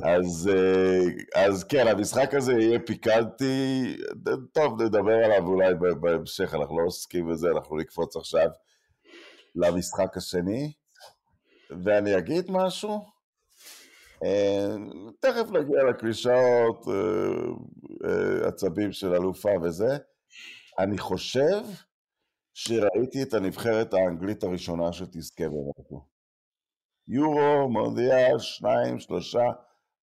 אז, 0.05 0.49
אה, 0.53 1.43
אז 1.45 1.63
כן, 1.63 1.87
המשחק 1.87 2.33
הזה 2.33 2.53
יהיה 2.53 2.79
פיקנטי, 2.79 3.97
טוב, 4.53 4.81
נדבר 4.81 5.25
עליו 5.25 5.47
אולי 5.47 5.73
בהמשך, 6.01 6.53
אנחנו 6.53 6.79
לא 6.79 6.85
עוסקים 6.85 7.31
בזה, 7.31 7.47
אנחנו 7.51 7.77
נקפוץ 7.77 8.15
עכשיו 8.15 8.49
למשחק 9.55 10.17
השני, 10.17 10.73
ואני 11.83 12.17
אגיד 12.17 12.45
משהו, 12.49 13.05
אה, 14.23 14.75
תכף 15.19 15.51
נגיע 15.51 15.83
לקלישאות, 15.89 16.85
אה, 16.87 18.47
עצבים 18.47 18.91
של 18.91 19.13
אלופה 19.13 19.49
וזה, 19.63 19.97
אני 20.79 20.97
חושב 20.97 21.61
שראיתי 22.53 23.23
את 23.23 23.33
הנבחרת 23.33 23.93
האנגלית 23.93 24.43
הראשונה 24.43 24.93
שתזכה 24.93 25.43
במקום. 25.43 26.05
יורו, 27.07 27.69
מונדיאל, 27.69 28.39
שניים, 28.39 28.99
שלושה, 28.99 29.45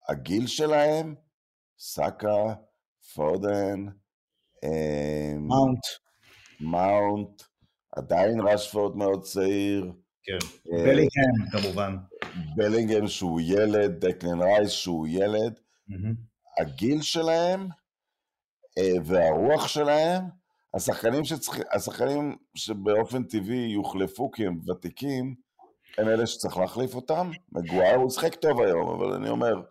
הגיל 0.09 0.47
שלהם, 0.47 1.15
סאקה, 1.79 2.55
פודן, 3.15 3.87
אמ, 4.65 5.49
מאונט. 5.49 5.85
מאונט, 6.61 7.43
עדיין 7.97 8.41
רשפורד 8.41 8.97
מאוד 8.97 9.23
צעיר. 9.23 9.93
כן, 10.23 10.39
אה, 10.73 10.83
בלינגהם 10.83 11.51
כמובן. 11.53 11.97
בלינגהם 12.57 13.09
שהוא 13.09 13.41
ילד, 13.41 14.05
דקלן 14.05 14.43
רייס 14.43 14.71
שהוא 14.71 15.07
ילד. 15.11 15.61
הגיל 16.61 17.03
שלהם 17.03 17.69
אה, 18.79 18.93
והרוח 19.05 19.69
שלהם, 19.69 20.25
השחקנים, 20.79 21.25
שצריך, 21.25 21.61
השחקנים 21.73 22.37
שבאופן 22.55 23.23
טבעי 23.23 23.69
יוחלפו 23.73 24.31
כי 24.31 24.47
הם 24.47 24.61
ותיקים, 24.69 25.35
הם 25.99 26.09
אלה 26.09 26.27
שצריך 26.27 26.57
להחליף 26.57 26.95
אותם. 26.95 27.31
מגווייר 27.53 27.97
הוא 27.97 28.11
שחק 28.11 28.35
טוב 28.35 28.61
היום, 28.61 28.89
אבל 28.89 29.15
אני 29.15 29.29
אומר, 29.29 29.63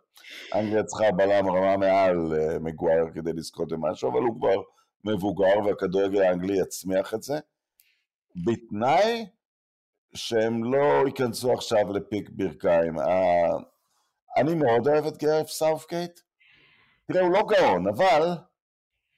אנגליה 0.56 0.84
צריכה 0.84 1.12
בלם 1.12 1.50
רמה 1.50 1.78
מעל 1.78 2.34
uh, 2.34 2.60
מגווייר 2.60 3.06
כדי 3.14 3.34
לזכות 3.34 3.72
במשהו, 3.72 4.12
אבל 4.12 4.22
הוא 4.22 4.36
כבר 4.36 4.62
מבוגר 5.04 5.60
והכדורגל 5.66 6.22
האנגלי 6.22 6.60
יצמיח 6.60 7.14
את 7.14 7.24
זה. 7.24 7.40
בתנאי 8.46 9.26
שהם 10.16 10.64
לא 10.64 11.04
ייכנסו 11.06 11.54
עכשיו 11.54 11.94
לפיק 11.94 12.30
ברכיים. 12.30 13.00
Uh, 13.00 13.04
אני 14.38 14.56
מאוד 14.56 14.88
אוהב 14.88 15.06
את 15.06 15.18
גארת' 15.18 15.50
סאות'גייט. 15.50 16.20
תראה, 17.06 17.22
הוא 17.22 17.32
לא 17.32 17.44
גאון, 17.48 17.88
אבל 17.88 18.32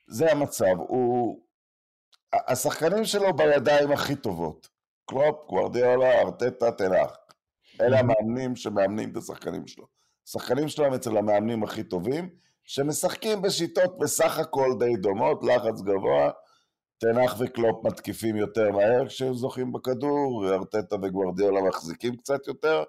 זה 0.07 0.31
המצב. 0.31 0.77
הוא... 0.77 1.48
השחקנים 2.33 3.05
שלו 3.05 3.35
בידיים 3.35 3.91
הכי 3.91 4.15
טובות. 4.15 4.69
קלופ, 5.05 5.35
גוורדיאלה, 5.47 6.21
ארטטה, 6.21 6.71
תנח. 6.71 7.17
אלה 7.81 7.99
המאמנים 7.99 8.55
שמאמנים 8.55 9.11
את 9.11 9.17
השחקנים 9.17 9.67
שלו. 9.67 9.85
השחקנים 10.27 10.67
שלהם 10.67 10.93
אצל 10.93 11.17
המאמנים 11.17 11.63
הכי 11.63 11.83
טובים, 11.83 12.29
שמשחקים 12.63 13.41
בשיטות 13.41 13.97
בסך 13.99 14.39
הכל 14.39 14.69
די 14.79 14.95
דומות, 14.95 15.43
לחץ 15.43 15.81
גבוה, 15.81 16.31
תנח 16.97 17.35
וקלופ 17.39 17.85
מתקיפים 17.85 18.35
יותר 18.35 18.71
מהר 18.71 19.07
כשהם 19.07 19.33
זוכים 19.33 19.71
בכדור, 19.71 20.49
ארטטה 20.49 20.95
וגוורדיאלה 20.95 21.61
מחזיקים 21.61 22.15
קצת 22.15 22.47
יותר. 22.47 22.83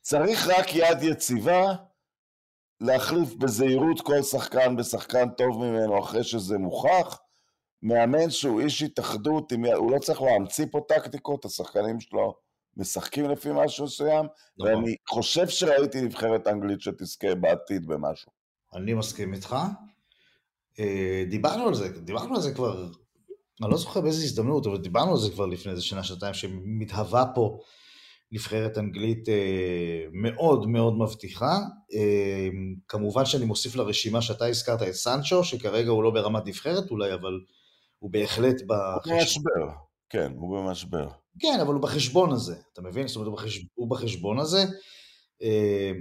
צריך 0.00 0.48
רק 0.48 0.74
יד 0.74 1.02
יציבה, 1.02 1.74
להחליף 2.80 3.34
בזהירות 3.34 4.00
כל 4.00 4.22
שחקן 4.22 4.76
בשחקן 4.76 5.28
טוב 5.30 5.58
ממנו 5.58 5.98
אחרי 5.98 6.24
שזה 6.24 6.58
מוכח, 6.58 7.18
מאמן 7.82 8.30
שהוא 8.30 8.60
איש 8.60 8.82
התאחדות, 8.82 9.52
הוא 9.76 9.92
לא 9.92 9.98
צריך 9.98 10.22
להמציא 10.22 10.66
פה 10.70 10.80
טקטיקות, 10.88 11.44
השחקנים 11.44 12.00
שלו 12.00 12.34
משחקים 12.76 13.30
לפי 13.30 13.48
משהו 13.54 13.84
מסוים, 13.84 14.26
נכון. 14.58 14.74
ואני 14.74 14.94
חושב 15.08 15.48
שראיתי 15.48 16.00
נבחרת 16.00 16.46
אנגלית 16.46 16.80
שתזכה 16.80 17.34
בעתיד 17.34 17.86
במשהו. 17.86 18.32
אני 18.74 18.94
מסכים 18.94 19.34
איתך. 19.34 19.56
אה, 20.78 21.24
דיברנו 21.30 21.68
על 21.68 21.74
זה, 21.74 21.88
דיברנו 21.88 22.34
על 22.34 22.40
זה 22.40 22.54
כבר, 22.54 22.88
אני 23.62 23.70
לא 23.70 23.76
זוכר 23.76 24.00
באיזה 24.00 24.24
הזדמנות, 24.24 24.66
אבל 24.66 24.78
דיברנו 24.78 25.10
על 25.10 25.18
זה 25.18 25.30
כבר 25.30 25.46
לפני 25.46 25.72
איזה 25.72 25.82
שנה, 25.82 26.02
שנתיים, 26.02 26.34
שמתהווה 26.34 27.24
פה 27.34 27.58
נבחרת 28.32 28.78
אנגלית 28.78 29.28
אה, 29.28 30.04
מאוד 30.12 30.68
מאוד 30.68 30.98
מבטיחה. 30.98 31.58
אה, 31.94 32.48
כמובן 32.88 33.24
שאני 33.24 33.44
מוסיף 33.44 33.76
לרשימה 33.76 34.22
שאתה 34.22 34.46
הזכרת 34.46 34.82
את 34.82 34.92
סנצ'ו, 34.92 35.44
שכרגע 35.44 35.90
הוא 35.90 36.02
לא 36.02 36.10
ברמת 36.10 36.46
נבחרת 36.46 36.90
אולי, 36.90 37.14
אבל 37.14 37.40
הוא 38.00 38.10
בהחלט 38.10 38.62
בחשבון. 38.66 39.12
הוא 39.12 39.20
במשבר, 39.20 39.68
כן, 40.10 40.32
הוא 40.36 40.58
במשבר. 40.58 41.08
כן, 41.38 41.58
אבל 41.60 41.74
הוא 41.74 41.82
בחשבון 41.82 42.32
הזה, 42.32 42.56
אתה 42.72 42.82
מבין? 42.82 43.08
זאת 43.08 43.16
אומרת, 43.16 43.28
הוא, 43.28 43.36
בחשב... 43.36 43.62
הוא 43.74 43.90
בחשבון 43.90 44.38
הזה. 44.38 44.64
אה, 45.42 45.92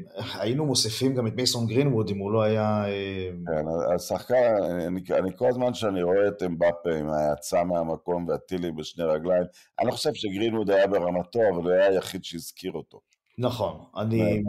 היינו 0.42 0.66
מוסיפים 0.66 1.16
גם 1.16 1.28
את 1.28 1.34
מייסון 1.36 1.68
גרינווד 1.68 2.10
אם 2.10 2.18
הוא 2.18 2.32
לא 2.32 2.42
היה... 2.42 2.86
אה... 2.88 3.30
כן, 3.46 3.94
השחקן, 3.96 4.36
אני, 4.88 5.02
אני 5.20 5.30
כל 5.36 5.48
הזמן 5.50 5.74
שאני 5.74 6.04
רואה 6.04 6.28
את 6.28 6.44
אמבפה 6.44 6.96
עם 7.00 7.10
ההאצה 7.10 7.64
מהמקום 7.64 8.28
והטילים 8.28 8.76
בשני 8.76 9.04
רגליים, 9.04 9.44
אני 9.80 9.88
לא 9.88 9.92
חושב 9.92 10.14
שגרינווד 10.14 10.70
היה 10.70 10.88
ברמתו, 10.88 11.40
אבל 11.54 11.64
הוא 11.64 11.72
היה 11.72 11.88
היחיד 11.88 12.24
שהזכיר 12.24 12.72
אותו. 12.72 13.00
נכון, 13.42 13.78
אני... 13.98 14.44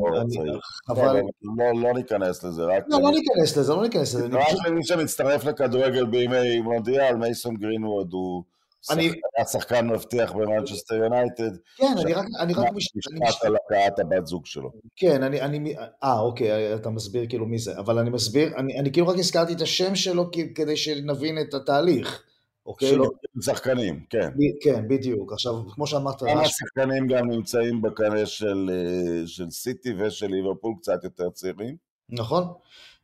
אבל... 0.89 1.21
לא, 1.59 1.83
לא 1.83 1.95
ניכנס 1.95 2.45
לזה, 2.45 2.63
רק... 2.65 2.85
לא, 2.89 2.99
לא 3.03 3.11
ניכנס 3.11 3.57
לזה, 3.57 3.73
לא 3.75 3.83
ניכנס 3.83 4.15
לזה. 4.15 4.27
רק 4.27 4.67
למי 4.67 4.85
שמצטרף 4.85 5.45
לכדורגל 5.45 6.07
בימי 6.07 6.61
מונדיאל, 6.61 7.17
מייסון 7.17 7.57
גרינווד 7.57 8.13
הוא 8.13 8.43
אני- 8.91 9.11
היה 9.37 9.47
שחקן 9.47 9.89
מבטיח 9.89 10.33
במנצ'סטר 10.33 10.95
יונייטד, 10.95 11.51
כן, 11.77 11.95
אני 12.03 12.13
רק, 12.13 12.27
אני 12.41 12.53
רק 12.55 12.73
מש- 12.73 12.89
אני 13.13 13.21
מש- 13.21 13.29
נשפט 13.29 13.45
על 13.45 13.57
הכאת 13.57 13.99
הבת 13.99 14.27
זוג 14.27 14.47
שלו. 14.47 14.71
כן, 14.97 15.23
אני, 15.23 15.41
אני, 15.41 15.75
אה, 16.05 16.19
אוקיי, 16.21 16.75
אתה 16.75 16.91
מסביר 16.91 17.27
כאילו 17.29 17.47
מי 17.47 17.59
זה, 17.59 17.79
אבל 17.79 17.99
אני 17.99 18.11
מסביר, 18.11 18.53
אני, 18.57 18.79
אני 18.79 18.93
כאילו 18.93 19.09
רק 19.09 19.19
הזכרתי 19.19 19.53
את 19.53 19.61
השם 19.61 19.95
שלו 19.95 20.31
כדי 20.55 20.77
שנבין 20.77 21.39
את 21.41 21.55
התהליך, 21.55 22.23
אוקיי? 22.71 22.97
לא, 22.97 23.11
של 23.35 23.43
שחקנים, 23.43 24.05
כן. 24.11 24.29
ב- 24.29 24.65
כן, 24.65 24.89
בדיוק. 24.89 25.33
עכשיו, 25.33 25.55
כמו 25.75 25.87
שאמרת, 25.87 26.21
כמה 26.21 26.49
שחקנים 26.49 27.07
גם 27.07 27.31
נמצאים 27.31 27.83
בקנה 27.83 28.27
של, 28.27 28.71
אה, 28.73 29.27
של 29.27 29.51
סיטי 29.51 29.93
ושל 29.99 30.27
ליברפול, 30.27 30.75
קצת 30.81 31.05
יותר 31.05 31.31
צעירים. 31.31 31.77
נכון? 32.11 32.45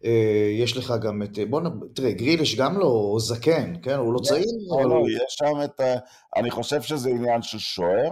אה, 0.04 0.50
יש 0.58 0.76
לך 0.76 0.94
גם 1.02 1.22
את, 1.22 1.38
בוא 1.50 1.60
נ... 1.60 1.64
תראה, 1.94 2.12
גריליש 2.12 2.56
גם 2.56 2.78
לא 2.78 3.16
זקן, 3.18 3.74
כן? 3.82 3.94
הוא 3.94 4.14
לא 4.14 4.18
צעיר, 4.18 4.46
לא, 4.68 4.74
אבל 4.74 4.90
לא, 4.90 4.94
הוא... 4.94 5.08
יש 5.08 5.36
שם 5.38 5.62
את 5.64 5.80
ה... 5.80 5.94
אני 6.36 6.50
חושב 6.50 6.82
שזה 6.82 7.10
עניין 7.10 7.42
של 7.42 7.58
שוער. 7.58 8.10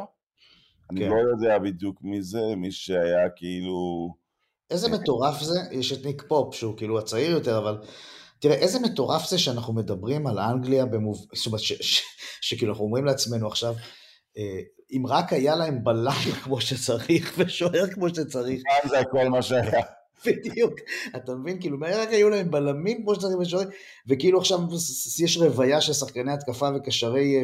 אני 0.91 1.01
כן. 1.01 1.09
לא 1.09 1.17
יודע 1.31 1.59
בדיוק 1.59 1.99
מי 2.03 2.23
זה, 2.23 2.57
מי 2.57 2.73
שהיה 2.73 3.29
כאילו... 3.37 4.09
איזה 4.71 4.89
מטורף 4.89 5.41
זה, 5.41 5.61
יש 5.73 5.93
את 5.93 6.05
ניק 6.05 6.23
פופ, 6.29 6.55
שהוא 6.55 6.77
כאילו 6.77 6.99
הצעיר 6.99 7.31
יותר, 7.31 7.59
אבל 7.59 7.79
תראה, 8.45 8.57
איזה 8.57 8.79
מטורף 8.81 9.29
זה 9.29 9.39
שאנחנו 9.39 9.73
מדברים 9.73 10.27
על 10.27 10.39
אנגליה 10.39 10.87
במוב... 10.87 11.27
זאת 11.33 11.47
אומרת, 11.47 11.61
שכאילו 12.41 12.73
אנחנו 12.73 12.85
אומרים 12.85 13.05
לעצמנו 13.05 13.47
עכשיו, 13.47 13.75
אה, 14.39 14.61
אם 14.93 15.05
רק 15.09 15.33
היה 15.33 15.57
להם 15.57 15.85
בלם 15.85 16.13
כמו 16.45 16.61
שצריך 16.61 17.35
ושוער 17.39 17.87
כמו 17.87 18.09
שצריך, 18.09 18.63
כאן 18.65 18.91
זה 18.91 18.99
הכל 18.99 19.29
מה 19.29 19.43
שהיה. 19.43 19.83
בדיוק, 20.27 20.75
אתה 21.17 21.35
מבין? 21.35 21.61
כאילו, 21.61 21.79
רק 21.81 22.09
היו 22.09 22.31
להם 22.31 22.51
בלמים 22.51 23.03
כמו 23.03 23.15
שצריך 23.15 23.39
ושוערים, 23.39 23.69
וכאילו 24.09 24.39
עכשיו 24.39 24.59
יש 25.19 25.37
רוויה 25.37 25.81
של 25.81 25.93
שחקני 25.93 26.33
התקפה 26.33 26.69
וקשרי 26.77 27.37
אה, 27.39 27.43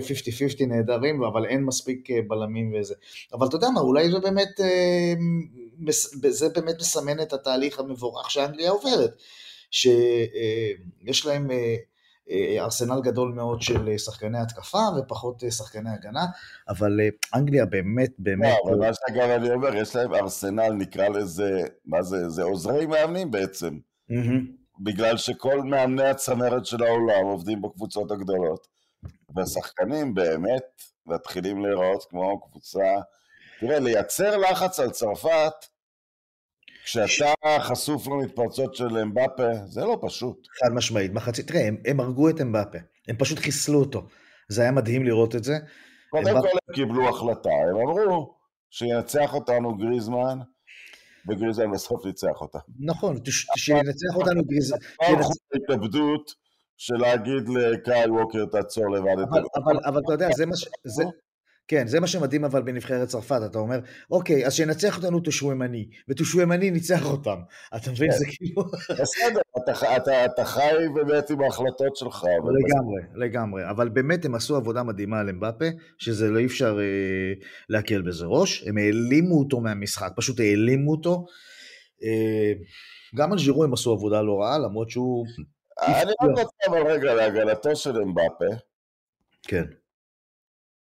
50-50 0.61 0.67
נהדרים, 0.67 1.23
אבל 1.25 1.47
אין 1.47 1.65
מספיק 1.65 2.11
אה, 2.11 2.19
בלמים 2.29 2.75
וזה. 2.81 2.95
אבל 3.33 3.47
אתה 3.47 3.57
יודע 3.57 3.71
מה, 3.71 3.81
אולי 3.81 4.11
זה 4.11 4.19
באמת, 4.19 4.61
אה, 4.61 5.15
זה 6.31 6.49
באמת 6.49 6.81
מסמן 6.81 7.21
את 7.21 7.33
התהליך 7.33 7.79
המבורך 7.79 8.31
שאנגליה 8.31 8.71
עוברת, 8.71 9.23
שיש 9.71 11.27
להם 11.27 11.51
אה, 11.51 11.77
אה, 12.31 12.65
ארסנל 12.65 13.01
גדול 13.03 13.33
מאוד 13.33 13.63
של 13.63 13.89
אה, 13.89 13.99
שחקני 13.99 14.39
התקפה 14.39 14.83
ופחות 14.99 15.43
שחקני 15.51 15.91
הגנה, 15.91 16.27
אבל 16.69 17.01
אנגליה 17.35 17.67
באמת, 17.67 18.11
באמת, 18.19 18.57
לא, 18.65 18.71
אבל 18.71 18.79
מה 18.79 18.91
שאגב 18.95 19.31
אני 19.31 19.51
אומר, 19.51 19.75
יש 19.75 19.97
להם 19.97 20.15
ארסנל, 20.15 20.73
נקרא 20.73 21.09
לזה, 21.09 21.63
מה 21.85 22.03
זה, 22.03 22.29
זה 22.29 22.43
עוזרי 22.43 22.87
מאמנים 22.87 23.31
בעצם. 23.31 23.79
בגלל 24.81 25.17
שכל 25.17 25.63
מאמני 25.63 26.09
הצמרת 26.09 26.67
של 26.67 26.83
העולם 26.83 27.25
עובדים 27.25 27.63
בקבוצות 27.63 28.11
הגדולות. 28.11 28.67
והשחקנים 29.35 30.15
באמת 30.15 30.83
מתחילים 31.07 31.65
להיראות 31.65 32.05
כמו 32.11 32.41
קבוצה... 32.41 32.85
תראה, 33.61 33.79
לייצר 33.79 34.37
לחץ 34.37 34.81
על 34.81 34.91
צרפת, 34.91 35.53
כשאתה 36.85 37.35
חשוף 37.61 38.07
למתפרצות 38.09 38.75
של 38.75 38.99
אמבפה, 38.99 39.55
זה 39.67 39.81
לא 39.81 39.99
פשוט. 40.03 40.47
חד 40.65 40.73
משמעית, 40.75 41.13
מחצית, 41.13 41.47
תראה, 41.49 41.67
הם, 41.67 41.77
הם 41.87 42.01
הרגו 42.01 42.29
את 42.31 42.41
אמבפה, 42.41 42.79
הם 43.09 43.17
פשוט 43.17 43.39
חיסלו 43.39 43.79
אותו. 43.81 44.07
זה 44.49 44.63
היה 44.63 44.71
מדהים 44.71 45.05
לראות 45.05 45.37
את 45.37 45.45
זה. 45.45 45.59
קודם 46.11 46.25
כל 46.41 46.49
הם 46.49 46.75
קיבלו 46.75 47.09
החלטה, 47.09 47.51
הם 47.71 47.77
אמרו 47.77 48.35
שינצח 48.71 49.35
אותנו 49.35 49.77
גריזמן, 49.77 50.39
וגריזמן 51.29 51.71
בסוף 51.71 52.07
ניצח 52.07 52.41
אותה. 52.41 52.59
נכון, 52.81 53.17
שינצח 53.57 54.17
אותנו 54.17 54.43
גריז... 54.45 54.75
פעם 54.97 55.07
שינצח- 55.09 55.27
חוץ 55.27 55.39
ההתאבדות 55.55 56.31
של 56.77 56.95
להגיד 56.97 57.49
לקייל 57.49 58.11
ווקר 58.11 58.45
תעצור 58.53 58.91
לבד 58.91 59.19
את 59.23 59.29
אבל, 59.29 59.43
אבל, 59.65 59.79
אבל 59.87 60.01
אתה 60.05 60.13
יודע, 60.13 60.29
זה 60.33 60.47
מה 60.47 60.57
ש... 60.57 60.69
כן, 61.71 61.87
זה 61.87 62.01
מה 62.01 62.07
שמדהים 62.07 62.45
אבל 62.45 62.63
בנבחרת 62.63 63.09
צרפת, 63.09 63.41
אתה 63.47 63.59
אומר, 63.59 63.81
אוקיי, 64.11 64.47
אז 64.47 64.55
שינצח 64.55 64.97
אותנו 64.97 65.21
טושואמני, 65.21 65.89
וטושואמני 66.09 66.71
ניצח 66.71 67.05
אותם. 67.11 67.39
אתה 67.77 67.91
מבין, 67.91 68.11
זה 68.13 68.25
כאילו... 68.29 68.65
בסדר, 69.03 69.41
אתה, 69.59 69.97
אתה, 69.97 70.25
אתה 70.25 70.45
חי 70.45 70.89
באמת 70.95 71.31
עם 71.31 71.41
ההחלטות 71.41 71.97
שלך, 71.97 72.25
לגמרי, 72.25 73.03
לגמרי. 73.15 73.71
אבל 73.71 73.89
באמת 73.89 74.25
הם 74.25 74.35
עשו 74.35 74.57
עבודה 74.57 74.83
מדהימה 74.83 75.21
על 75.21 75.29
אמבפה, 75.29 75.65
שזה 75.99 76.29
לא 76.29 76.39
אי 76.39 76.47
אפשר 76.47 76.79
אה, 76.81 77.45
להקל 77.69 78.03
בזה 78.03 78.27
ראש. 78.27 78.65
הם 78.67 78.79
העלימו 78.79 79.39
אותו 79.39 79.61
מהמשחק, 79.61 80.13
פשוט 80.17 80.41
העלימו 80.41 80.91
אותו. 80.91 81.27
אה, 82.03 82.53
גם 83.17 83.33
על 83.33 83.39
ז'ירו 83.39 83.65
הם 83.65 83.73
עשו 83.73 83.93
עבודה 83.93 84.23
לא 84.23 84.41
רעה, 84.41 84.59
למרות 84.59 84.91
שהוא... 84.91 85.27
אני 85.83 86.11
רק 86.11 86.39
רוצה 86.39 86.57
אבל 86.69 86.87
רגע 86.87 87.15
להגנתו 87.15 87.77
של 87.77 87.97
אמבפה, 87.97 88.55
כן. 89.43 89.65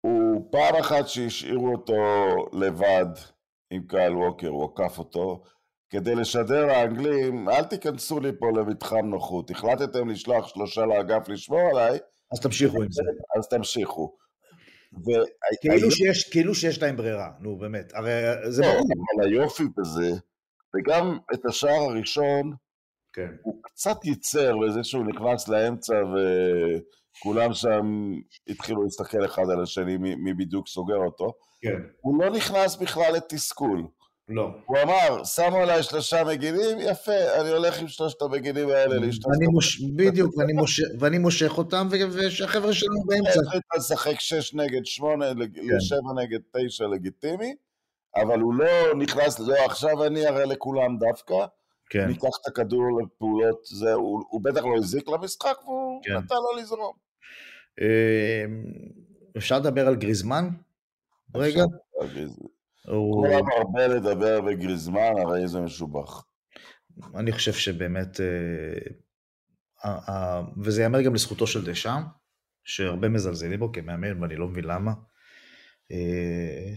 הוא 0.06 0.48
פעם 0.52 0.76
אחת 0.76 1.08
שהשאירו 1.08 1.72
אותו 1.72 1.96
לבד 2.54 3.06
עם 3.72 3.84
קייל 3.88 4.14
ווקר, 4.14 4.48
הוא 4.48 4.70
עקף 4.74 5.00
אותו, 5.00 5.44
כדי 5.90 6.16
לשדר 6.16 6.66
לאנגלים, 6.66 7.50
אל 7.50 7.64
תיכנסו 7.64 8.20
לי 8.20 8.30
פה 8.40 8.46
למתחם 8.56 9.06
נוחות, 9.06 9.52
החלטתם 9.52 10.10
לשלוח 10.10 10.48
שלושה 10.48 10.86
לאגף 10.86 11.30
לשמור 11.30 11.70
עליי, 11.72 12.00
אז 12.34 12.40
תמשיכו 12.40 12.84
עם 12.84 12.92
זה. 12.92 13.02
אז 13.38 13.48
תמשיכו. 13.48 14.16
כאילו 15.62 15.92
שיש, 15.92 16.30
כאילו 16.30 16.56
שיש 16.56 16.82
להם 16.82 16.98
ברירה, 16.98 17.32
נו 17.40 17.58
באמת, 17.58 17.94
הרי 17.94 18.12
זה 18.50 18.62
לא, 18.62 18.68
ברור. 18.68 18.84
אבל 19.16 19.28
היופי 19.28 19.64
בזה, 19.78 20.12
וגם 20.76 21.18
את 21.34 21.46
השער 21.46 21.82
הראשון, 21.90 22.54
כן. 23.14 23.32
הוא 23.42 23.64
קצת 23.64 24.06
ייצר 24.06 24.56
לזה 24.56 24.84
שהוא 24.84 25.06
נכנס 25.06 25.48
לאמצע 25.48 25.94
וכולם 27.20 27.54
שם 27.54 28.12
התחילו 28.48 28.84
להסתכל 28.84 29.26
אחד 29.26 29.44
על 29.54 29.64
השני 29.64 29.98
מי, 29.98 30.16
מי 30.16 30.34
בדיוק 30.34 30.68
סוגר 30.68 30.98
אותו. 30.98 31.34
כן. 31.62 31.76
הוא 32.02 32.24
לא 32.24 32.30
נכנס 32.30 32.76
בכלל 32.76 33.14
לתסכול. 33.14 33.84
לא. 34.30 34.50
הוא 34.66 34.78
אמר, 34.84 35.24
שמו 35.24 35.58
עליי 35.58 35.84
שלושה 35.84 36.24
מגינים, 36.24 36.78
יפה, 36.80 37.12
אני 37.42 37.50
הולך 37.50 37.80
עם 37.80 37.88
שלושת 37.88 38.22
המגינים 38.22 38.70
האלה. 38.70 38.96
ואני 38.96 39.48
מוש... 39.48 39.82
בדיוק, 39.96 40.38
ואני 40.38 40.54
מושך, 40.54 40.84
ואני 41.00 41.18
מושך 41.18 41.58
אותם, 41.58 41.88
ו- 41.92 41.96
ושהחבר'ה 42.12 42.74
שלנו 42.74 43.04
באמצע. 43.08 43.40
החליט 43.48 43.64
לשחק 43.78 44.20
שש 44.20 44.54
נגד 44.54 44.86
שמונה, 44.86 45.34
לג- 45.34 45.60
לשבע 45.60 46.14
נגד 46.24 46.40
תשע 46.52 46.88
לגיטימי, 46.88 47.56
אבל 48.16 48.40
הוא 48.40 48.54
לא 48.54 48.68
נכנס, 48.98 49.40
לא, 49.40 49.66
עכשיו 49.66 50.06
אני 50.06 50.28
אראה 50.28 50.46
לכולם 50.46 50.98
דווקא, 50.98 51.46
כן. 51.90 52.06
ניקח 52.08 52.30
את 52.42 52.48
הכדור 52.48 52.82
לפעולות, 53.04 53.60
זה, 53.66 53.94
הוא, 53.94 54.24
הוא 54.30 54.42
בטח 54.44 54.64
לא 54.64 54.76
הזיק 54.78 55.10
למשחק, 55.10 55.58
והוא 55.64 56.02
כן. 56.04 56.14
נתן 56.18 56.36
לו 56.36 56.62
לזרום. 56.62 57.05
אה, 57.82 58.46
אפשר 59.38 59.60
לדבר 59.60 59.88
על 59.88 59.96
גריזמן? 59.96 60.50
רגע. 61.36 61.64
כל 62.86 63.30
המרבה 63.34 63.88
לדבר 63.88 64.42
בגריזמן, 64.42 65.12
הרי 65.18 65.48
זה 65.48 65.60
משובח. 65.60 66.26
אני 67.16 67.32
חושב 67.32 67.54
שבאמת, 67.54 68.20
אה, 69.86 70.42
וזה 70.64 70.82
ייאמר 70.82 71.02
גם 71.02 71.14
לזכותו 71.14 71.48
של 71.48 71.66
דשאם, 71.66 72.02
שהרבה 72.64 73.10
מזלזלים 73.10 73.60
בו 73.60 73.72
כמאמן, 73.72 74.22
ואני 74.22 74.36
לא 74.36 74.48
מבין 74.48 74.66
למה. 74.66 74.94
אה, 75.92 76.74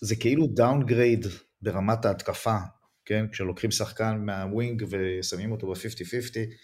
זה 0.00 0.16
כאילו 0.16 0.46
downgrade 0.46 1.26
ברמת 1.62 2.04
ההתקפה, 2.04 2.56
כן? 3.04 3.26
כשלוקחים 3.32 3.70
שחקן 3.70 4.24
מה 4.24 4.44
wing 4.44 4.84
ושמים 4.90 5.52
אותו 5.52 5.66
ב-50-50, 5.66 6.54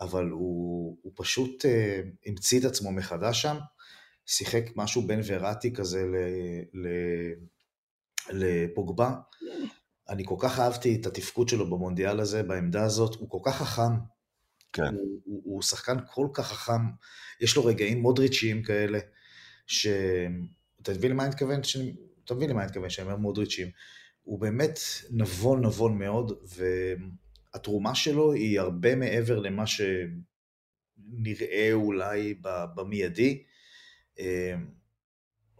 אבל 0.00 0.30
הוא, 0.30 0.96
הוא 1.02 1.12
פשוט 1.16 1.64
אה, 1.64 2.00
המציא 2.26 2.60
את 2.60 2.64
עצמו 2.64 2.92
מחדש 2.92 3.42
שם, 3.42 3.56
שיחק 4.26 4.64
משהו 4.76 5.06
בין 5.06 5.20
וראטי 5.26 5.72
כזה 5.72 6.06
ל, 6.06 6.16
ל, 6.74 6.88
לפוגבה. 8.30 9.14
אני 10.08 10.22
כל 10.26 10.36
כך 10.38 10.58
אהבתי 10.58 10.98
את 11.00 11.06
התפקוד 11.06 11.48
שלו 11.48 11.70
במונדיאל 11.70 12.20
הזה, 12.20 12.42
בעמדה 12.42 12.84
הזאת, 12.84 13.14
הוא 13.14 13.30
כל 13.30 13.38
כך 13.44 13.56
חכם. 13.56 13.92
כן. 14.72 14.94
הוא, 14.94 15.20
הוא, 15.24 15.42
הוא 15.44 15.62
שחקן 15.62 15.96
כל 16.10 16.26
כך 16.32 16.46
חכם, 16.46 16.82
יש 17.40 17.56
לו 17.56 17.64
רגעים 17.64 18.02
מודריצ'יים 18.02 18.62
כאלה, 18.62 18.98
ש... 19.66 19.86
אתה 20.82 20.92
מבין 20.92 21.10
למה 21.10 21.22
אני 21.22 21.30
מתכוון? 21.30 21.62
ש... 21.62 21.76
אתה 22.24 22.34
מבין 22.34 22.50
למה 22.50 22.60
אני 22.60 22.66
מתכוון 22.66 22.90
שאני 22.90 23.06
אומר 23.06 23.16
מודריצ'יים. 23.16 23.70
הוא 24.22 24.40
באמת 24.40 24.78
נבון 25.10 25.66
נבון 25.66 25.98
מאוד, 25.98 26.32
והתרומה 27.58 27.94
שלו 27.94 28.32
היא 28.32 28.60
הרבה 28.60 28.96
מעבר 28.96 29.38
למה 29.38 29.64
שנראה 29.66 31.18
אולי 31.72 32.34
במיידי. 32.74 33.42
אה, 34.18 34.54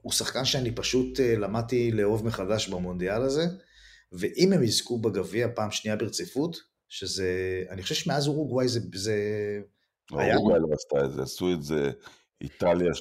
הוא 0.03 0.13
שחקן 0.13 0.45
שאני 0.45 0.75
פשוט 0.75 1.21
אה, 1.21 1.37
למדתי 1.37 1.91
לאהוב 1.93 2.27
מחדש 2.27 2.69
במונדיאל 2.69 3.23
הזה, 3.23 3.45
ואם 4.13 4.53
הם 4.53 4.63
יזכו 4.63 4.99
בגביע 4.99 5.49
פעם 5.55 5.71
שנייה 5.71 5.97
ברציפות, 5.97 6.57
שזה, 6.89 7.29
אני 7.71 7.83
חושב 7.83 7.95
שמאז 7.95 8.29
אורוגוואי 8.29 8.69
זה, 8.69 8.81
זה 8.95 9.15
היה- 10.13 10.37
אורוגוואי 10.37 10.61
לא 10.61 10.69
עשתה 10.75 11.05
את 11.05 11.13
זה, 11.13 11.23
עשו 11.23 11.53
את 11.53 11.63
זה 11.63 11.91
איטליה 12.41 12.91
34-38. 12.95 13.01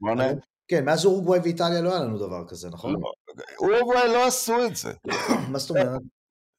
כן, 0.70 0.84
מאז 0.84 1.04
אורוגוואי 1.04 1.40
ואיטליה 1.40 1.80
לא 1.80 1.92
היה 1.94 2.04
לנו 2.04 2.18
דבר 2.18 2.44
כזה, 2.48 2.68
נכון? 2.68 2.92
לא, 2.92 3.12
אורוגוואי 3.58 4.08
לא 4.08 4.26
עשו 4.26 4.66
את 4.66 4.76
זה. 4.76 4.92
מה 5.52 5.58
זאת 5.58 5.70
אומרת? 5.70 6.00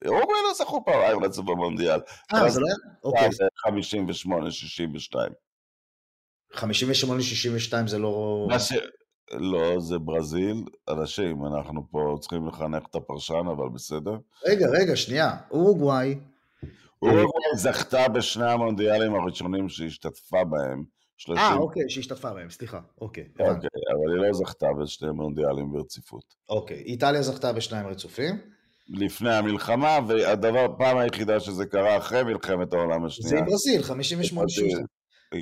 אורוגוואי 0.06 0.40
לא 0.48 0.54
זכו 0.54 0.86
פעמיים 0.86 1.24
רצו 1.24 1.44
במונדיאל. 1.44 2.00
אה, 2.34 2.50
זה 2.50 2.60
לא 2.60 2.66
היה? 2.66 2.76
אוקיי, 3.04 3.30
58-62. 6.56 6.56
58-62 6.56 7.88
זה 7.88 8.00
לא... 8.00 8.48
לא, 9.32 9.80
זה 9.80 10.00
ברזיל. 10.00 10.64
אנשים, 10.90 11.46
אנחנו 11.46 11.88
פה 11.92 12.18
צריכים 12.22 12.48
לחנך 12.48 12.84
את 12.90 12.96
הפרשן, 12.96 13.44
אבל 13.58 13.70
בסדר. 13.74 14.18
רגע, 14.46 14.68
רגע, 14.80 14.96
שנייה. 14.96 15.38
אורוגוואי. 15.52 16.16
אורוגוואי 17.02 17.56
זכתה 17.56 18.08
בשני 18.08 18.52
המונדיאלים 18.52 19.16
הראשונים 19.16 19.70
שהשתתפה 19.70 20.44
בהם. 20.44 20.84
אה, 21.38 21.56
אוקיי, 21.56 21.90
שהשתתפה 21.90 22.34
בהם, 22.34 22.50
סליחה. 22.50 22.80
אוקיי. 23.02 23.28
אוקיי, 23.40 23.54
אבל 23.54 24.14
היא 24.14 24.28
לא 24.28 24.34
זכתה 24.34 24.68
בשני 24.82 25.12
מונדיאלים 25.12 25.72
ברציפות. 25.72 26.24
אוקיי, 26.50 26.78
איטליה 26.78 27.22
זכתה 27.22 27.54
בשניים 27.54 27.88
רצופים. 27.88 28.59
לפני 28.90 29.34
המלחמה, 29.34 30.00
והדבר, 30.08 30.68
פעם 30.78 30.98
היחידה 30.98 31.40
שזה 31.40 31.66
קרה 31.66 31.98
אחרי 31.98 32.24
מלחמת 32.24 32.74
העולם 32.74 33.06
השנייה. 33.06 33.30
זה 33.30 33.38
עם 33.38 33.46
ברזיל, 33.46 33.84
58 33.84 34.48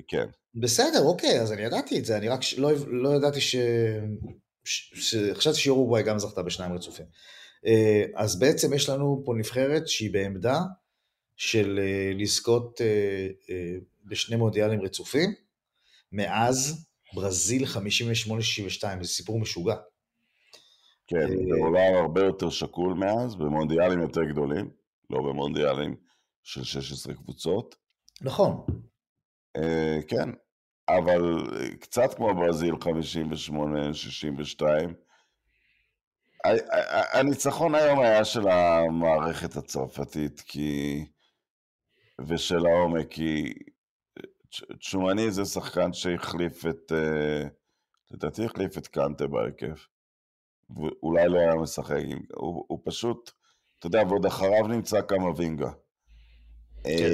כן. 0.08 0.26
בסדר, 0.56 1.02
אוקיי, 1.06 1.42
אז 1.42 1.52
אני 1.52 1.62
ידעתי 1.62 2.00
את 2.00 2.06
זה, 2.06 2.18
אני 2.18 2.30
רק 2.30 2.40
לא, 2.58 2.72
לא 2.88 3.16
ידעתי 3.16 3.42
ש... 3.42 3.56
ש... 4.66 4.92
ש... 4.94 5.16
חשבתי 5.34 5.58
שאורוגוואי 5.58 6.04
גם 6.04 6.20
זכתה 6.20 6.44
בשניים 6.44 6.74
רצופים. 6.74 7.06
אה, 7.66 8.04
אז 8.16 8.40
בעצם 8.40 8.74
יש 8.74 8.90
לנו 8.90 9.22
פה 9.26 9.34
נבחרת 9.38 9.88
שהיא 9.88 10.14
בעמדה 10.14 10.60
של 11.36 11.80
אה, 11.82 12.12
לזכות 12.16 12.82
אה, 12.82 13.28
בשני 14.06 14.36
מונדיאלים 14.36 14.82
רצופים, 14.82 15.34
מאז 16.12 16.86
ברזיל 17.14 17.66
58-62, 17.66 17.70
זה 19.02 19.10
סיפור 19.10 19.40
משוגע. 19.40 19.76
כן, 21.08 21.28
בעולם 21.50 21.94
הרבה 21.96 22.22
יותר 22.22 22.50
שקול 22.50 22.94
מאז, 22.94 23.36
במונדיאלים 23.36 24.02
יותר 24.02 24.24
גדולים, 24.24 24.70
לא 25.10 25.22
במונדיאלים 25.22 25.96
של 26.44 26.64
16 26.64 27.14
קבוצות. 27.14 27.76
נכון. 28.22 28.66
כן, 30.08 30.30
אבל 30.90 31.22
קצת 31.80 32.14
כמו 32.14 32.36
ברזיל 32.36 32.74
58-62, 32.74 34.64
הניצחון 37.14 37.76
היום 37.76 38.00
היה 38.00 38.26
של 38.26 38.48
המערכת 38.48 39.56
הצרפתית, 39.56 40.42
כי... 40.42 41.06
ושל 42.28 42.66
העומק, 42.66 43.08
כי 43.10 43.54
צ'ומני 44.80 45.32
זה 45.32 45.46
שחקן 45.46 45.94
שהחליף 45.94 46.66
את... 46.66 46.92
לדעתי 48.12 48.46
החליף 48.46 48.78
את 48.78 48.88
קנטה 48.88 49.28
בהרכב. 49.28 49.76
ואולי 50.70 51.30
לא 51.30 51.40
היה 51.40 51.56
משחק, 51.56 51.96
הוא, 52.34 52.66
הוא 52.68 52.80
פשוט, 52.84 53.32
אתה 53.80 53.88
יודע, 53.88 54.04
ועוד 54.10 54.26
אחריו 54.26 54.68
נמצא 54.68 55.02
קמבינגה. 55.02 55.70
כן. 56.84 57.12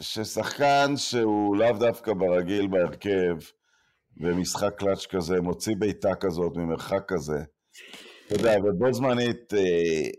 ששחקן 0.00 0.92
שהוא 0.96 1.56
לאו 1.56 1.72
דווקא 1.72 2.12
ברגיל 2.12 2.66
בהרכב, 2.66 3.36
במשחק 4.16 4.74
קלאץ' 4.78 5.06
כזה, 5.06 5.40
מוציא 5.40 5.76
בעיטה 5.78 6.14
כזאת 6.14 6.56
ממרחק 6.56 7.04
כזה. 7.08 7.38
אתה 8.26 8.34
יודע, 8.34 8.56
ובו 8.64 8.92
זמנית 8.92 9.54
אה, 9.54 10.10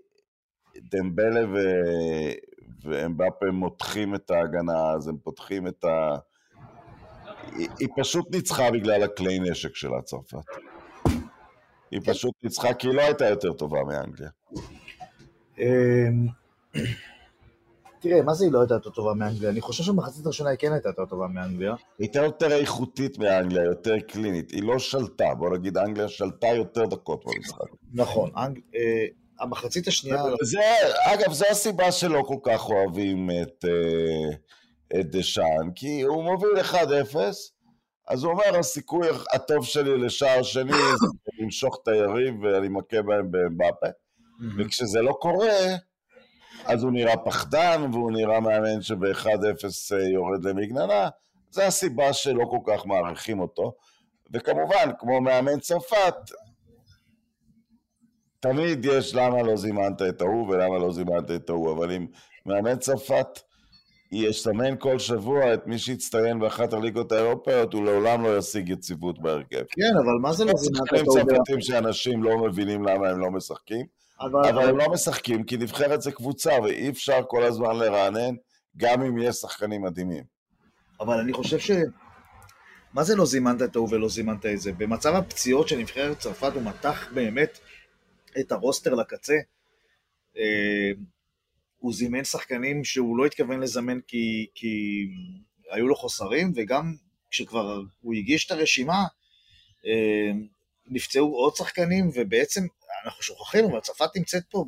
דמבלה 0.91 1.49
ו... 1.49 1.57
ואמבפה 2.83 3.45
מותחים 3.53 4.15
את 4.15 4.31
ההגנה, 4.31 4.91
אז 4.95 5.07
הם 5.07 5.17
פותחים 5.23 5.67
את 5.67 5.83
ה... 5.83 6.17
היא, 7.55 7.69
היא 7.79 7.87
פשוט 7.97 8.35
ניצחה 8.35 8.71
בגלל 8.71 9.03
הכלי 9.03 9.39
נשק 9.39 9.75
של 9.75 9.93
הצרפת. 9.99 10.37
היא 11.91 12.01
פשוט 12.05 12.33
ניצחה 12.43 12.73
כי 12.73 12.87
היא 12.87 12.95
לא 12.95 13.01
הייתה 13.01 13.25
יותר 13.25 13.53
טובה 13.53 13.83
מאנגליה. 13.83 14.29
אמ, 15.59 16.27
תראה, 17.99 18.21
מה 18.21 18.33
זה 18.33 18.45
היא 18.45 18.53
לא 18.53 18.59
הייתה 18.59 18.73
יותר 18.73 18.89
טובה 18.89 19.13
מאנגליה? 19.13 19.49
אני 19.49 19.61
חושב 19.61 19.83
שבמחצית 19.83 20.25
הראשונה 20.25 20.49
היא 20.49 20.57
כן 20.57 20.71
הייתה 20.71 20.89
יותר 20.89 21.05
טובה 21.05 21.27
מאנגליה. 21.27 21.69
היא 21.69 21.77
הייתה 21.99 22.19
יותר 22.19 22.51
איכותית 22.51 23.17
מאנגליה, 23.17 23.63
יותר 23.63 23.99
קלינית. 23.99 24.51
היא 24.51 24.63
לא 24.63 24.79
שלטה, 24.79 25.33
בוא 25.37 25.49
נגיד 25.57 25.77
אנגליה 25.77 26.07
שלטה 26.07 26.47
יותר 26.47 26.85
דקות 26.85 27.25
במשחק. 27.25 27.67
נכון, 27.93 28.31
אה, 28.75 29.05
המחצית 29.39 29.87
השנייה... 29.87 30.23
זה, 30.41 30.59
אגב, 31.05 31.33
זו 31.33 31.45
הסיבה 31.51 31.91
שלא 31.91 32.23
כל 32.27 32.37
כך 32.43 32.69
אוהבים 32.69 33.29
את, 33.41 33.65
אה, 33.65 34.99
את 34.99 35.11
דשאן, 35.11 35.71
כי 35.75 36.01
הוא 36.01 36.23
מוביל 36.23 36.59
1-0, 36.61 36.75
אז 38.07 38.23
הוא 38.23 38.31
אומר, 38.31 38.59
הסיכוי 38.59 39.07
הטוב 39.33 39.65
שלי 39.65 39.97
לשער 39.97 40.43
שני 40.43 40.71
זה 40.71 41.07
למשוך 41.39 41.79
את 41.83 41.87
היריב 41.87 42.43
ואני 42.43 42.67
מכה 42.67 43.01
בהם 43.01 43.31
באמבפה, 43.31 43.87
וכשזה 44.57 45.01
לא 45.01 45.17
קורה, 45.21 45.75
אז 46.65 46.83
הוא 46.83 46.91
נראה 46.91 47.17
פחדן, 47.17 47.89
והוא 47.91 48.11
נראה 48.11 48.39
מאמן 48.39 48.81
שב-1-0 48.81 49.27
אה, 49.95 50.09
יורד 50.13 50.45
למגננה, 50.45 51.09
זה 51.49 51.67
הסיבה 51.67 52.13
שלא 52.13 52.45
כל 52.49 52.59
כך 52.67 52.85
מעריכים 52.85 53.39
אותו. 53.39 53.75
וכמובן, 54.33 54.91
כמו 54.99 55.21
מאמן 55.21 55.59
צרפת, 55.59 56.15
תמיד 58.39 58.85
יש 58.85 59.15
למה 59.15 59.41
לא 59.41 59.57
זימנת 59.57 60.01
את 60.01 60.21
ההוא 60.21 60.49
ולמה 60.49 60.77
לא 60.77 60.91
זימנת 60.91 61.31
את 61.31 61.49
ההוא, 61.49 61.77
אבל 61.77 61.91
אם 61.91 62.07
מאמן 62.45 62.79
צרפת 62.79 63.39
יסמן 64.11 64.77
כל 64.79 64.99
שבוע 64.99 65.53
את 65.53 65.67
מי 65.67 65.79
שיצטיין 65.79 66.39
באחת 66.39 66.73
הליגות 66.73 67.11
האירופאיות, 67.11 67.73
הוא 67.73 67.85
לעולם 67.85 68.23
לא 68.23 68.37
ישיג 68.37 68.69
יציבות 68.69 69.19
בהרכב. 69.19 69.63
כן, 69.69 69.91
אבל 70.03 70.13
מה 70.21 70.33
זה 70.33 70.45
לא 70.45 70.53
זימנת 70.57 70.87
את 70.87 71.07
ההוא? 71.07 71.19
צרפתים 71.19 71.61
שאנשים 71.61 72.23
לא 72.23 72.37
מבינים 72.37 72.83
למה 72.85 73.09
הם 73.09 73.19
לא 73.19 73.31
משחקים. 73.31 73.85
אבל, 74.21 74.49
אבל 74.49 74.69
הם 74.69 74.77
לא 74.77 74.89
משחקים, 74.89 75.43
כי 75.43 75.57
נבחרת 75.57 76.01
זה 76.01 76.11
קבוצה, 76.11 76.51
ואי 76.63 76.89
אפשר 76.89 77.19
כל 77.27 77.43
הזמן 77.43 77.75
לרענן, 77.75 78.35
גם 78.77 79.01
אם 79.01 79.17
יש 79.17 79.35
שחקנים 79.35 79.81
מדהימים. 79.81 80.23
אבל 80.99 81.19
אני 81.19 81.33
חושב 81.33 81.59
ש... 81.59 81.71
מה 82.93 83.03
זה 83.03 83.15
לא 83.15 83.25
זימנת 83.25 83.61
את 83.61 83.75
ההוא 83.75 83.87
ולא 83.91 84.09
זימנת 84.09 84.45
את 84.45 84.59
זה? 84.59 84.71
במצב 84.71 85.15
הפציעות 85.15 85.67
של 85.67 85.77
נבחרת 85.77 86.19
צרפת 86.19 86.51
הוא 86.53 86.63
מתח 86.63 87.07
באמת 87.13 87.59
את 88.39 88.51
הרוסטר 88.51 88.93
לקצה. 88.93 89.35
הוא 91.85 91.93
זימן 91.93 92.23
שחקנים 92.23 92.83
שהוא 92.83 93.17
לא 93.17 93.25
התכוון 93.25 93.59
לזמן 93.59 93.99
כי, 94.07 94.47
כי 94.55 95.05
היו 95.71 95.87
לו 95.87 95.95
חוסרים, 95.95 96.51
וגם 96.55 96.95
כשכבר 97.31 97.81
הוא 98.01 98.13
הגיש 98.13 98.45
את 98.45 98.51
הרשימה, 98.51 99.03
אה, 99.85 100.31
נפצעו 100.87 101.35
עוד 101.35 101.55
שחקנים, 101.55 102.09
ובעצם 102.13 102.61
אנחנו 103.05 103.23
שוכחים, 103.23 103.65
אבל 103.65 103.79
צרפת 103.79 104.09
נמצאת 104.15 104.43
פה 104.49 104.65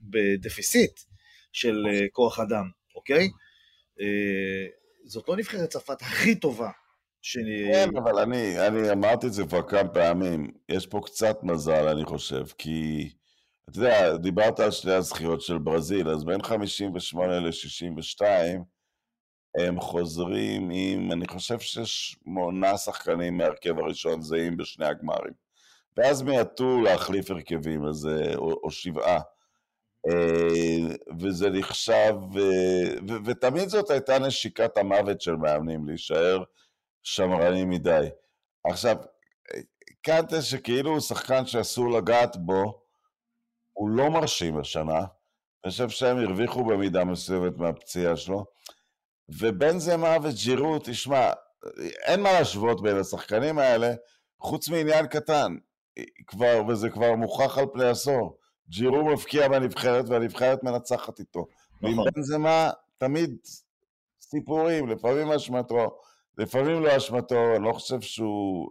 בדפיסיט 0.00 1.00
של 1.52 1.86
אה, 1.90 2.08
כוח 2.12 2.38
אדם, 2.38 2.70
אוקיי? 2.94 3.28
אה, 4.00 4.66
זאת 5.04 5.28
לא 5.28 5.36
נבחרת 5.36 5.68
צרפת 5.68 6.02
הכי 6.02 6.34
טובה. 6.34 6.70
ש... 7.22 7.38
כן, 7.72 7.88
אבל 7.96 8.18
אני, 8.18 8.66
אני 8.66 8.90
אמרתי 8.90 9.26
את 9.26 9.32
זה 9.32 9.44
כבר 9.44 9.68
כמה 9.68 9.88
פעמים, 9.88 10.50
יש 10.68 10.86
פה 10.86 11.00
קצת 11.04 11.36
מזל, 11.42 11.88
אני 11.88 12.04
חושב, 12.04 12.44
כי 12.58 13.08
אתה 13.70 13.78
יודע, 13.78 14.16
דיברת 14.16 14.60
על 14.60 14.70
שני 14.70 14.92
הזכיות 14.92 15.40
של 15.40 15.58
ברזיל, 15.58 16.08
אז 16.08 16.24
בין 16.24 16.42
58 16.42 17.40
ל-62 17.40 18.24
הם 19.58 19.80
חוזרים 19.80 20.70
עם, 20.72 21.12
אני 21.12 21.28
חושב 21.28 21.58
ששמונה 21.58 22.76
שחקנים 22.76 23.36
מהרכב 23.36 23.78
הראשון 23.78 24.22
זהים 24.22 24.56
בשני 24.56 24.86
הגמרים. 24.86 25.32
ואז 25.96 26.22
מיעטו 26.22 26.80
להחליף 26.80 27.30
הרכבים, 27.30 27.84
אז, 27.84 28.08
או, 28.36 28.60
או 28.62 28.70
שבעה. 28.70 29.20
אה, 30.08 30.94
וזה 31.18 31.50
נחשב, 31.50 32.14
ו, 32.34 32.38
ותמיד 33.24 33.68
זאת 33.68 33.90
הייתה 33.90 34.18
נשיקת 34.18 34.78
המוות 34.78 35.20
של 35.20 35.36
מאמנים, 35.36 35.86
להישאר 35.86 36.42
שמרנים 37.02 37.70
מדי. 37.70 38.08
עכשיו, 38.64 38.96
קנטה 40.02 40.42
שכאילו 40.42 40.90
הוא 40.90 41.00
שחקן 41.00 41.46
שאסור 41.46 41.90
לגעת 41.90 42.36
בו, 42.36 42.81
הוא 43.72 43.88
לא 43.88 44.10
מרשים 44.10 44.58
השנה. 44.58 44.98
אני 45.64 45.70
חושב 45.70 45.88
שהם 45.88 46.18
הרוויחו 46.18 46.64
במידה 46.64 47.04
מסוימת 47.04 47.56
מהפציעה 47.56 48.16
שלו. 48.16 48.44
ובין 49.28 49.78
זה 49.78 49.96
מה 49.96 50.16
וג'ירו, 50.22 50.78
תשמע, 50.84 51.30
אין 52.04 52.22
מה 52.22 52.32
להשוות 52.32 52.82
בין 52.82 52.96
השחקנים 52.96 53.58
האלה, 53.58 53.94
חוץ 54.40 54.68
מעניין 54.68 55.06
קטן. 55.06 55.56
כבר, 56.26 56.62
וזה 56.68 56.90
כבר 56.90 57.14
מוכח 57.16 57.58
על 57.58 57.66
פני 57.72 57.84
עשור. 57.84 58.38
ג'ירו 58.68 59.04
מבקיע 59.04 59.48
בנבחרת 59.48 60.04
והנבחרת 60.08 60.64
מנצחת 60.64 61.18
איתו. 61.18 61.46
נכון. 61.82 61.98
ועם 61.98 62.08
בנזמה 62.14 62.70
תמיד 62.98 63.30
סיפורים, 64.20 64.88
לפעמים 64.88 65.32
אשמתו, 65.32 65.98
לפעמים 66.38 66.82
לא 66.82 66.96
אשמתו, 66.96 67.56
אני 67.56 67.64
לא 67.64 67.72
חושב 67.72 68.00
שהוא... 68.00 68.68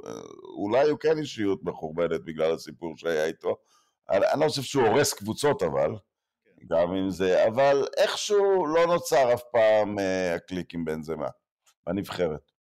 אולי 0.57 0.89
הוא 0.89 0.99
כן 0.99 1.17
אישיות 1.17 1.59
מחורבנת 1.63 2.25
בגלל 2.25 2.53
הסיפור 2.53 2.97
שהיה 2.97 3.25
איתו. 3.25 3.55
אני, 4.11 4.25
לא 4.39 4.47
חושב 4.47 4.61
שהוא 4.61 4.87
הורס 4.87 5.13
קבוצות 5.13 5.63
אבל. 5.63 5.91
גם 6.67 6.93
אם 6.93 7.09
זה, 7.09 7.47
אבל 7.47 7.87
איכשהו 7.97 8.67
לא 8.67 8.85
נוצר 8.87 9.33
אף 9.33 9.41
פעם 9.51 9.97
uh, 9.97 10.01
הקליק 10.35 10.73
עם 10.73 10.85
בנזמה 10.85 11.27
בנבחרת. 11.87 12.51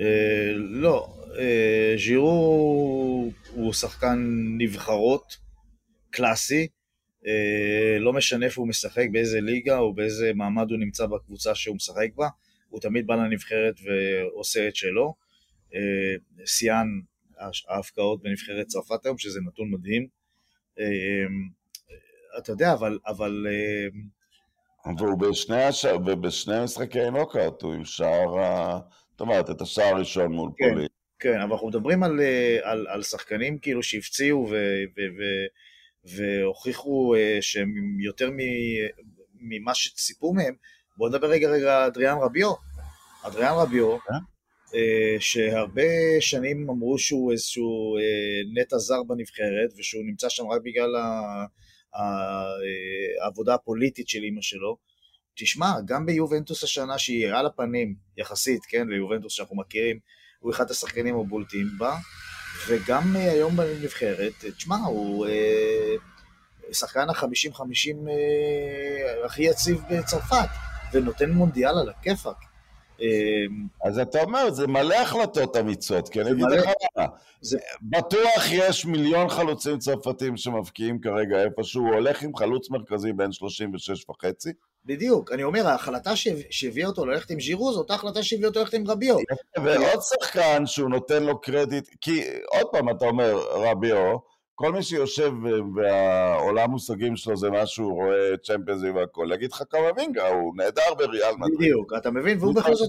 אה, 0.00 0.52
לא, 0.54 1.14
אה, 1.38 1.94
ז'ירו 1.98 3.30
הוא 3.50 3.72
שחקן 3.72 4.18
נבחרות 4.58 5.36
קלאסי, 6.10 6.68
אה, 7.26 7.98
לא 7.98 8.12
משנה 8.12 8.46
איפה 8.46 8.60
הוא 8.60 8.68
משחק, 8.68 9.06
באיזה 9.12 9.40
ליגה 9.40 9.78
או 9.78 9.94
באיזה 9.94 10.32
מעמד 10.34 10.70
הוא 10.70 10.78
נמצא 10.78 11.06
בקבוצה 11.06 11.54
שהוא 11.54 11.76
משחק 11.76 12.08
בה, 12.14 12.28
הוא 12.68 12.80
תמיד 12.80 13.06
בא 13.06 13.14
לנבחרת 13.14 13.74
ועושה 13.84 14.68
את 14.68 14.76
שלו. 14.76 15.14
שיאן 16.46 16.86
ההפקעות 17.68 18.22
בנבחרת 18.22 18.66
צרפת 18.66 19.06
היום, 19.06 19.18
שזה 19.18 19.40
נתון 19.40 19.70
מדהים. 19.70 20.21
אתה 22.38 22.52
יודע, 22.52 22.72
אבל... 22.72 22.98
אבל 23.06 23.46
והוא 24.98 25.18
בשני, 25.18 25.64
הש... 25.64 25.84
ובשני 25.84 26.64
משחקי 26.64 27.10
נוקאוט, 27.10 27.62
הוא 27.62 27.74
עם 27.74 27.84
שער. 27.84 28.36
זאת 29.10 29.20
אומרת, 29.20 29.50
את 29.50 29.60
השער 29.60 29.94
הראשון 29.94 30.32
מול 30.32 30.50
כן, 30.56 30.70
פולין. 30.70 30.88
כן, 31.18 31.40
אבל 31.40 31.52
אנחנו 31.52 31.68
מדברים 31.68 32.02
על, 32.02 32.20
על, 32.62 32.86
על 32.88 33.02
שחקנים 33.02 33.58
כאילו 33.58 33.82
שהפציעו 33.82 34.48
ו, 34.50 34.54
ו, 34.96 35.00
ו, 35.18 35.22
והוכיחו 36.04 37.14
שהם 37.40 38.00
יותר 38.00 38.30
ממה 39.40 39.74
שציפו 39.74 40.32
מהם. 40.32 40.54
בואו 40.96 41.08
נדבר 41.08 41.26
רגע 41.26 41.50
רגע 41.50 41.76
על 41.76 41.82
אדריאן 41.82 42.18
רביו. 42.18 42.52
אדריאן 43.22 43.54
רביו, 43.54 43.92
אה? 43.92 44.18
שהרבה 45.18 45.82
שנים 46.20 46.70
אמרו 46.70 46.98
שהוא 46.98 47.32
איזשהו 47.32 47.96
נטע 48.54 48.78
זר 48.78 49.02
בנבחרת, 49.02 49.70
ושהוא 49.78 50.02
נמצא 50.04 50.28
שם 50.28 50.46
רק 50.46 50.60
בגלל 50.64 50.90
העבודה 53.22 53.54
הפוליטית 53.54 54.08
של 54.08 54.22
אימא 54.22 54.42
שלו. 54.42 54.76
תשמע, 55.34 55.72
גם 55.84 56.06
ביובנטוס 56.06 56.64
השנה 56.64 56.98
שהיא 56.98 57.28
על 57.28 57.46
הפנים, 57.46 57.94
יחסית, 58.16 58.64
כן, 58.68 58.88
ליובנטוס 58.88 59.32
שאנחנו 59.32 59.56
מכירים, 59.56 59.98
הוא 60.38 60.52
אחד 60.52 60.70
השחקנים 60.70 61.16
הבולטים 61.16 61.66
בה, 61.78 61.96
וגם 62.68 63.16
היום 63.16 63.56
בנבחרת, 63.56 64.32
תשמע, 64.56 64.76
הוא 64.76 65.26
אה, 65.26 65.94
שחקן 66.72 67.10
החמישים-חמישים 67.10 68.08
אה, 68.08 69.26
הכי 69.26 69.42
יציב 69.42 69.80
בצרפת, 69.90 70.48
ונותן 70.92 71.30
מונדיאל 71.30 71.78
על 71.78 71.88
הכיפאק. 71.88 72.51
אמ, 73.00 73.66
אז 73.84 73.98
אתה 73.98 74.22
אומר, 74.22 74.50
זה 74.50 74.66
מלא 74.66 74.94
החלטות 74.94 75.56
אמיצות, 75.56 76.08
כי 76.08 76.20
אני 76.20 76.30
אגיד 76.30 76.44
לך 76.50 76.66
מה, 76.96 77.06
בטוח 77.82 78.44
יש 78.50 78.86
מיליון 78.86 79.28
חלוצים 79.28 79.78
צרפתים 79.78 80.36
שמבקיעים 80.36 81.00
כרגע 81.00 81.42
איפשהו, 81.42 81.82
הוא 81.82 81.94
הולך 81.94 82.22
עם 82.22 82.36
חלוץ 82.36 82.70
מרכזי 82.70 83.12
בין 83.12 83.32
36 83.32 84.04
וחצי. 84.10 84.50
בדיוק, 84.84 85.32
אני 85.32 85.42
אומר, 85.42 85.68
ההחלטה 85.68 86.12
שהביאה 86.50 86.86
אותו 86.86 87.06
ללכת 87.06 87.30
עם 87.30 87.40
ז'ירו, 87.40 87.72
זו 87.72 87.78
אותה 87.78 87.94
החלטה 87.94 88.22
שהביאה 88.22 88.48
אותו 88.48 88.60
ללכת 88.60 88.74
עם 88.74 88.86
רביו. 88.86 89.16
ועוד 89.64 90.00
שחקן 90.00 90.66
שהוא 90.66 90.90
נותן 90.90 91.22
לו 91.22 91.40
קרדיט, 91.40 91.88
כי 92.00 92.22
עוד 92.52 92.66
פעם 92.72 92.90
אתה 92.90 93.04
אומר, 93.04 93.36
רביו, 93.52 94.16
כל 94.54 94.72
מי 94.72 94.82
שיושב 94.82 95.32
והעולם 95.76 96.70
מושגים 96.70 97.16
שלו 97.16 97.36
זה 97.36 97.50
מה 97.50 97.66
שהוא 97.66 97.92
רואה 97.92 98.36
צ'מפיונס 98.42 98.82
והכל, 98.94 99.26
להגיד 99.30 99.52
לך 99.52 99.62
כמה 99.70 99.86
וינגה, 99.96 100.28
הוא 100.28 100.56
נהדר 100.56 100.94
בריאל 100.98 101.34
מדריד. 101.36 101.58
בדיוק, 101.58 101.92
אתה 101.96 102.10
מבין? 102.10 102.38
והוא 102.38 102.54
בכל 102.54 102.74
זאת... 102.74 102.88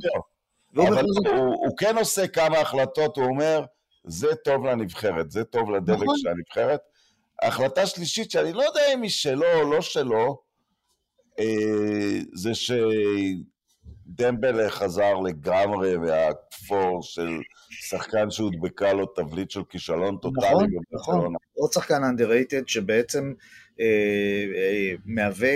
אבל 0.76 1.04
הוא 1.34 1.78
כן 1.78 1.98
עושה 1.98 2.28
כמה 2.28 2.60
החלטות, 2.60 3.18
הוא 3.18 3.26
אומר, 3.26 3.66
זה 4.04 4.36
טוב 4.36 4.66
לנבחרת, 4.66 5.32
זה 5.32 5.44
טוב 5.44 5.72
לדבק 5.72 6.04
נכון. 6.04 6.18
של 6.18 6.28
הנבחרת. 6.28 6.80
החלטה 7.42 7.86
שלישית, 7.86 8.32
שאני 8.32 8.54
לא 8.54 8.64
יודע 8.64 8.82
אם 8.94 9.02
היא 9.02 9.10
שלו 9.10 9.54
או 9.54 9.72
לא 9.72 9.82
שלו, 9.82 10.42
אה, 11.40 12.20
זה 12.34 12.52
שדמבלה 14.08 14.70
חזר 14.70 15.14
לגמרי 15.14 15.98
מהכפור 15.98 17.04
של 17.04 17.40
שחקן 17.70 18.32
שהודבקה 18.32 18.94
לו 18.94 19.06
תבליט 19.06 19.52
של 19.52 19.64
כישלון 19.70 20.18
טוטאלי. 20.18 20.78
נכון, 20.92 21.20
נכון. 21.20 21.34
עוד 21.54 21.72
שחקן 21.72 22.02
underrated 22.04 22.64
שבעצם 22.68 23.34
אה, 23.80 23.86
אה, 24.56 24.94
מהווה 25.06 25.50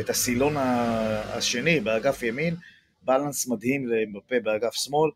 את 0.00 0.10
הסילון 0.10 0.54
השני 0.56 1.80
באגף 1.80 2.22
ימין, 2.22 2.54
בלנס 3.02 3.48
מדהים 3.48 3.86
לאמבפה 3.86 4.40
באגף 4.42 4.72
שמאל. 4.74 5.10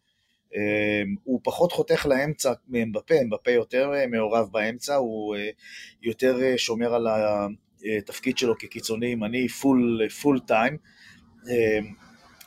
אה, 0.57 1.03
הוא 1.25 1.41
פחות 1.45 1.73
חותך 1.73 2.07
לאמצע 2.07 2.53
מאמבפה, 2.69 3.15
אמבפה 3.23 3.51
יותר 3.51 3.91
אה, 3.95 4.07
מעורב 4.07 4.49
באמצע, 4.53 4.95
הוא 4.95 5.37
אה, 5.37 5.51
יותר 6.03 6.57
שומר 6.57 6.95
על 6.95 7.07
התפקיד 7.99 8.39
שלו 8.39 8.59
כקיצוני 8.59 9.07
ימני 9.07 9.49
full, 9.49 10.09
full 10.23 10.41
time. 10.41 10.77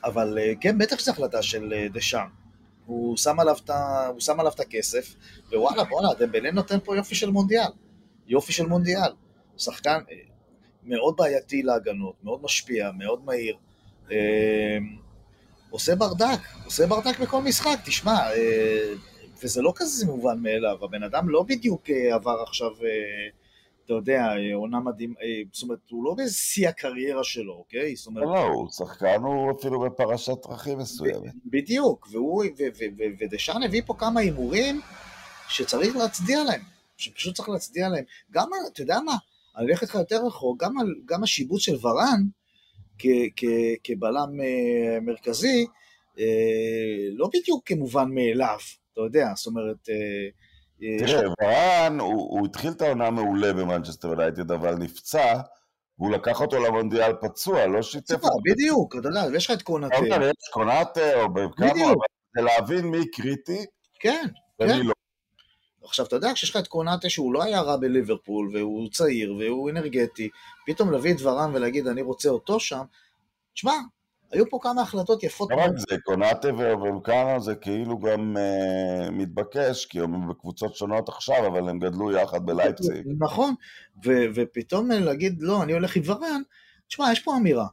אבל 0.04 0.38
אה, 0.42 0.54
כן, 0.62 0.78
בטח 0.78 1.00
שזו 1.00 1.12
החלטה 1.12 1.42
של 1.42 1.74
אה, 1.74 1.88
דשאן. 1.94 2.28
הוא 2.86 3.18
שם 3.18 3.40
עליו 3.40 3.58
את, 3.66 3.70
הוא 4.08 4.20
שם 4.20 4.40
עליו 4.40 4.52
את 4.56 4.60
הכסף, 4.60 5.16
ווואלה, 5.54 5.84
וואלה, 5.92 6.10
דמבלה 6.20 6.52
נותן 6.52 6.78
פה 6.84 6.96
יופי 6.96 7.16
של 7.16 7.30
מונדיאל. 7.30 7.72
יופי 8.28 8.54
של 8.54 8.66
מונדיאל. 8.66 9.12
שחקן 9.58 10.00
אה, 10.12 10.16
מאוד 10.84 11.16
בעייתי 11.18 11.64
להגנות, 11.64 12.16
מאוד 12.24 12.44
משפיע, 12.44 12.92
מאוד 12.98 13.26
מהיר. 13.26 13.56
עושה 15.70 15.96
ברדק, 15.96 16.40
עושה 16.66 16.88
ברדק 16.88 17.20
בכל 17.20 17.42
משחק, 17.42 17.80
תשמע, 17.86 18.18
וזה 19.44 19.62
לא 19.62 19.74
כזה 19.76 20.06
מובן 20.06 20.40
מאליו, 20.40 20.78
הבן 20.84 21.04
אדם 21.04 21.30
לא 21.30 21.44
בדיוק 21.44 21.90
עבר 22.12 22.44
עכשיו 22.48 22.72
אתה 23.86 23.94
יודע, 23.94 24.34
עונה 24.54 24.80
מדהים, 24.80 25.14
אה, 25.22 25.42
זאת 25.52 25.64
אומרת, 25.64 25.80
הוא 25.90 26.06
לא 26.06 26.16
בשיא 26.18 26.70
הקריירה 26.70 27.24
שלו, 27.24 27.54
אוקיי? 27.54 27.96
זאת 27.96 28.08
אומרת... 28.08 28.26
לא, 28.26 28.44
הוא 28.44 28.70
שחקן, 28.70 29.22
הוא 29.22 29.52
אפילו 29.60 29.80
בפרשת 29.80 30.48
דרכים 30.48 30.78
מסוימת. 30.78 31.34
בדיוק, 31.46 32.08
והוא, 32.12 32.44
ודשאן 33.20 33.64
הביא 33.64 33.82
פה 33.86 33.94
כמה 33.94 34.20
הימורים 34.20 34.82
שצריך 35.50 35.96
להצדיע 35.96 36.44
להם, 36.44 36.62
שפשוט 36.98 37.36
צריך 37.36 37.50
להצדיע 37.50 37.90
להם. 37.90 38.04
גם, 38.32 38.50
אתה 38.74 38.82
יודע 38.82 39.00
מה, 39.06 39.16
אני 39.58 39.72
אלך 39.72 39.82
איתך 39.82 39.96
יותר 39.96 40.26
רחוק, 40.26 40.64
גם, 40.64 40.74
גם 41.06 41.24
השיבוץ 41.24 41.62
של 41.62 41.76
ורן 41.88 42.22
כבלם 43.84 44.42
אה, 44.42 45.00
מרכזי, 45.02 45.66
אה, 46.20 46.26
לא 47.12 47.30
בדיוק 47.34 47.68
כמובן 47.68 48.10
מאליו, 48.14 48.60
אתה 48.94 49.02
יודע, 49.02 49.28
זאת 49.36 49.48
אומרת... 49.48 49.90
תראה, 50.82 51.22
ורן, 51.42 52.00
הוא, 52.00 52.40
הוא 52.40 52.46
התחיל 52.46 52.72
את 52.72 52.82
העונה 52.82 53.10
מעולה 53.10 53.54
במנצ'סטר 53.54 54.08
יונייטד, 54.08 54.52
אבל 54.52 54.76
נפצע, 54.76 55.42
והוא 56.00 56.12
לקח 56.12 56.42
אותו 56.42 56.60
למונדיאל 56.60 57.14
פצוע, 57.22 57.66
לא 57.66 57.82
שיתף 57.82 58.24
אותו. 58.24 58.38
בדיוק, 58.52 58.96
אתה 58.96 59.08
יודע, 59.08 59.24
יש 59.36 59.46
לך 59.46 59.58
את 59.58 59.62
קונאטה. 59.62 59.96
יש 59.96 60.50
קונאטה, 60.54 61.22
או 61.22 61.34
בכמה, 61.34 61.94
זה 62.36 62.42
להבין 62.42 62.86
מי 62.86 63.12
קריטי, 63.12 63.66
כן, 64.00 64.26
כן. 64.60 64.86
לא. 64.86 64.94
עכשיו, 65.84 66.06
אתה 66.06 66.16
יודע, 66.16 66.34
כשיש 66.34 66.50
לך 66.50 66.58
את 66.58 66.68
קונאטה 66.68 67.10
שהוא 67.10 67.34
לא 67.34 67.44
היה 67.44 67.62
רע 67.62 67.78
בליברפול, 67.78 68.58
והוא 68.58 68.90
צעיר, 68.90 69.36
והוא 69.40 69.70
אנרגטי, 69.70 70.30
פתאום 70.66 70.92
להביא 70.92 71.14
את 71.14 71.22
ורן 71.22 71.52
ולהגיד, 71.56 71.88
אני 71.88 72.02
רוצה 72.02 72.30
אותו 72.30 72.60
שם, 72.60 72.84
תשמע, 73.54 73.74
היו 74.32 74.50
פה 74.50 74.60
כמה 74.62 74.82
החלטות 74.82 75.24
יפות. 75.24 75.50
לא 75.52 75.56
רק 75.56 75.72
זה, 75.78 75.96
קונאטה 76.04 76.56
ואומקאנה 76.58 77.40
זה 77.40 77.56
כאילו 77.56 78.00
גם 78.00 78.38
uh, 78.38 79.12
מתבקש, 79.12 79.86
כי 79.86 80.00
הם 80.00 80.30
בקבוצות 80.30 80.76
שונות 80.76 81.10
עכשיו, 81.10 81.48
אבל 81.48 81.70
הם 81.70 81.80
גדלו 81.80 82.12
יחד 82.12 82.46
בלייפציג. 82.46 83.08
נכון, 83.20 83.54
ו- 84.06 84.26
ופתאום 84.36 84.92
להגיד, 84.92 85.38
לא, 85.42 85.64
אני 85.64 85.74
הולך 85.74 85.96
עם 85.96 86.04
ורן, 86.06 86.42
תשמע, 86.88 87.12
יש 87.12 87.20
פה 87.20 87.38
אמירה. 87.38 87.68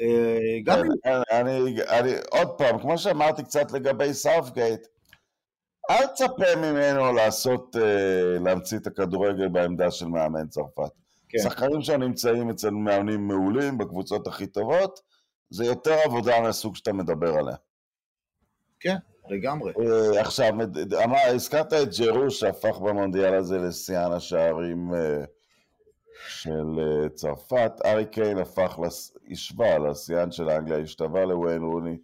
אה, 0.00 0.58
גם... 0.64 0.82
כן, 1.04 1.20
אני, 1.32 1.82
אני, 1.88 2.12
עוד 2.30 2.48
פעם, 2.48 2.78
כמו 2.78 2.98
שאמרתי 2.98 3.42
קצת 3.42 3.72
לגבי 3.72 4.14
סאופגייט, 4.14 4.86
אל 5.90 6.06
תצפה 6.06 6.56
ממנו 6.56 7.12
לעשות, 7.12 7.76
uh, 7.76 8.42
להמציא 8.44 8.78
את 8.78 8.86
הכדורגל 8.86 9.48
בעמדה 9.48 9.90
של 9.90 10.06
מאמן 10.06 10.48
צרפת. 10.48 10.90
כן. 11.28 11.38
שחקנים 11.42 11.82
שם 11.82 12.02
נמצאים 12.02 12.50
אצל 12.50 12.70
מאמנים 12.70 13.28
מעולים 13.28 13.78
בקבוצות 13.78 14.26
הכי 14.26 14.46
טובות, 14.46 15.00
זה 15.50 15.64
יותר 15.64 15.94
עבודה 16.04 16.40
מהסוג 16.40 16.76
שאתה 16.76 16.92
מדבר 16.92 17.34
עליה. 17.34 17.56
כן, 18.80 18.96
לגמרי. 19.30 19.72
אה, 19.80 20.20
עכשיו, 20.20 20.48
אמר, 21.04 21.18
הזכרת 21.34 21.72
את 21.72 21.88
ג'רו 21.98 22.30
שהפך 22.30 22.78
במונדיאל 22.78 23.34
הזה 23.34 23.58
לשיאן 23.58 24.12
השערים 24.12 24.94
אה, 24.94 25.24
של 26.28 26.78
אה, 26.78 27.08
צרפת, 27.08 27.72
ארי 27.84 28.06
קיין 28.06 28.38
הפך, 28.38 28.78
השווה 29.30 29.78
לשיאן 29.78 30.32
של 30.32 30.50
אנגליה, 30.50 30.78
השתווה 30.78 31.24
לוויין 31.24 31.62
רוני 31.62 31.98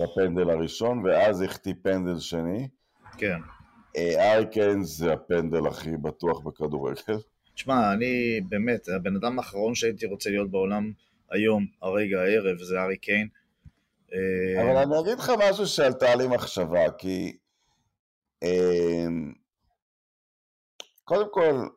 בפנדל 0.00 0.50
הראשון, 0.50 1.04
ואז 1.04 1.42
החטיא 1.42 1.74
פנדל 1.82 2.18
שני. 2.18 2.68
כן. 3.18 3.38
ארי 3.96 4.46
קיין 4.50 4.82
זה 4.82 5.12
הפנדל 5.12 5.66
הכי 5.66 5.96
בטוח 5.96 6.40
בכדורגל. 6.40 6.94
תשמע, 7.54 7.92
אני 7.92 8.40
באמת, 8.48 8.88
הבן 8.88 9.16
אדם 9.16 9.38
האחרון 9.38 9.74
שהייתי 9.74 10.06
רוצה 10.06 10.30
להיות 10.30 10.50
בעולם 10.50 10.92
היום, 11.32 11.66
הרגע, 11.82 12.20
הערב, 12.20 12.58
זה 12.58 12.80
ארי 12.80 12.96
קיין. 12.96 13.28
אה, 14.12 14.62
אבל 14.62 14.76
אני 14.76 15.00
אגיד 15.00 15.18
לך 15.18 15.32
משהו 15.38 15.66
שעלתה 15.66 16.14
לי 16.14 16.26
מחשבה, 16.26 16.90
כי 16.98 17.36
אמ, 18.42 19.32
קודם 21.04 21.32
כל, 21.32 21.68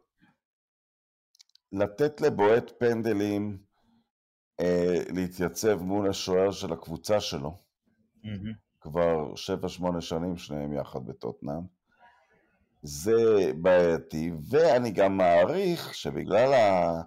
לתת 1.72 2.22
לבועט 2.22 2.72
פנדלים 2.80 3.58
אה, 4.60 5.04
להתייצב 5.13 5.82
מול 5.82 6.10
השוער 6.10 6.52
של 6.52 6.74
הקבוצה 6.74 7.20
שלו, 7.20 7.58
כבר 8.82 9.34
7-8 9.98 10.02
שנים 10.02 10.38
שניהם 10.38 10.74
יחד 10.74 11.06
בטוטנאם, 11.06 11.62
זה 12.82 13.52
בעייתי, 13.62 14.32
ואני 14.50 14.91
גם 14.91 15.18
מעריך 15.18 15.94
שבגלל 15.94 16.54
ה... 16.54 17.02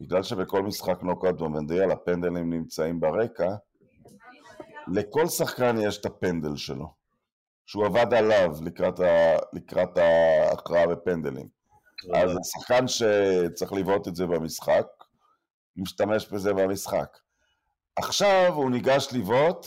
בגלל 0.00 0.22
שבכל 0.22 0.62
משחק 0.62 1.02
נוקאוט 1.02 1.40
במונדיאל 1.40 1.90
הפנדלים 1.90 2.52
נמצאים 2.52 3.00
ברקע, 3.00 3.54
לכל 4.88 5.26
שחקן 5.26 5.76
יש 5.80 5.98
את 5.98 6.06
הפנדל 6.06 6.56
שלו, 6.56 6.92
שהוא 7.66 7.86
עבד 7.86 8.14
עליו 8.14 8.56
לקראת, 8.64 9.00
ה... 9.00 9.36
לקראת 9.52 9.96
ההכרעה 9.96 10.86
בפנדלים. 10.86 11.48
אז 12.14 12.30
השחקן 12.40 12.88
שצריך 12.88 13.72
לבעוט 13.72 14.08
את 14.08 14.16
זה 14.16 14.26
במשחק, 14.26 14.86
משתמש 15.76 16.28
בזה 16.28 16.52
במשחק. 16.52 17.18
עכשיו 17.96 18.52
הוא 18.54 18.70
ניגש 18.70 19.08
לבעוט, 19.12 19.66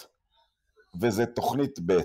וזה 1.02 1.26
תוכנית 1.26 1.80
ב'. 1.86 2.00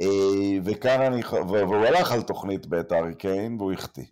אה, 0.00 0.58
וכאן 0.64 1.00
אני, 1.00 1.22
והוא 1.48 1.86
הלך 1.86 2.12
על 2.12 2.22
תוכנית 2.22 2.66
ב', 2.66 2.92
ארי 2.92 3.14
קיין, 3.14 3.56
והוא 3.58 3.72
החטיא. 3.72 4.06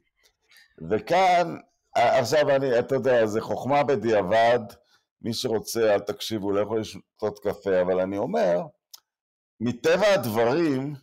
וכאן, 0.91 1.57
עכשיו 1.95 2.57
אני, 2.57 2.79
אתה 2.79 2.95
יודע, 2.95 3.27
זה 3.27 3.41
חוכמה 3.41 3.83
בדיעבד, 3.85 4.61
מי 5.23 5.33
שרוצה, 5.35 5.95
אל 5.95 6.01
תקשיבו, 6.01 6.53
לא 6.53 6.61
יכול 6.61 6.81
לשתות 6.81 7.39
קפה, 7.39 7.81
אבל 7.81 8.01
אני 8.01 8.19
אומר, 8.19 8.61
מטבע 9.61 10.15
הדברים, 10.15 10.95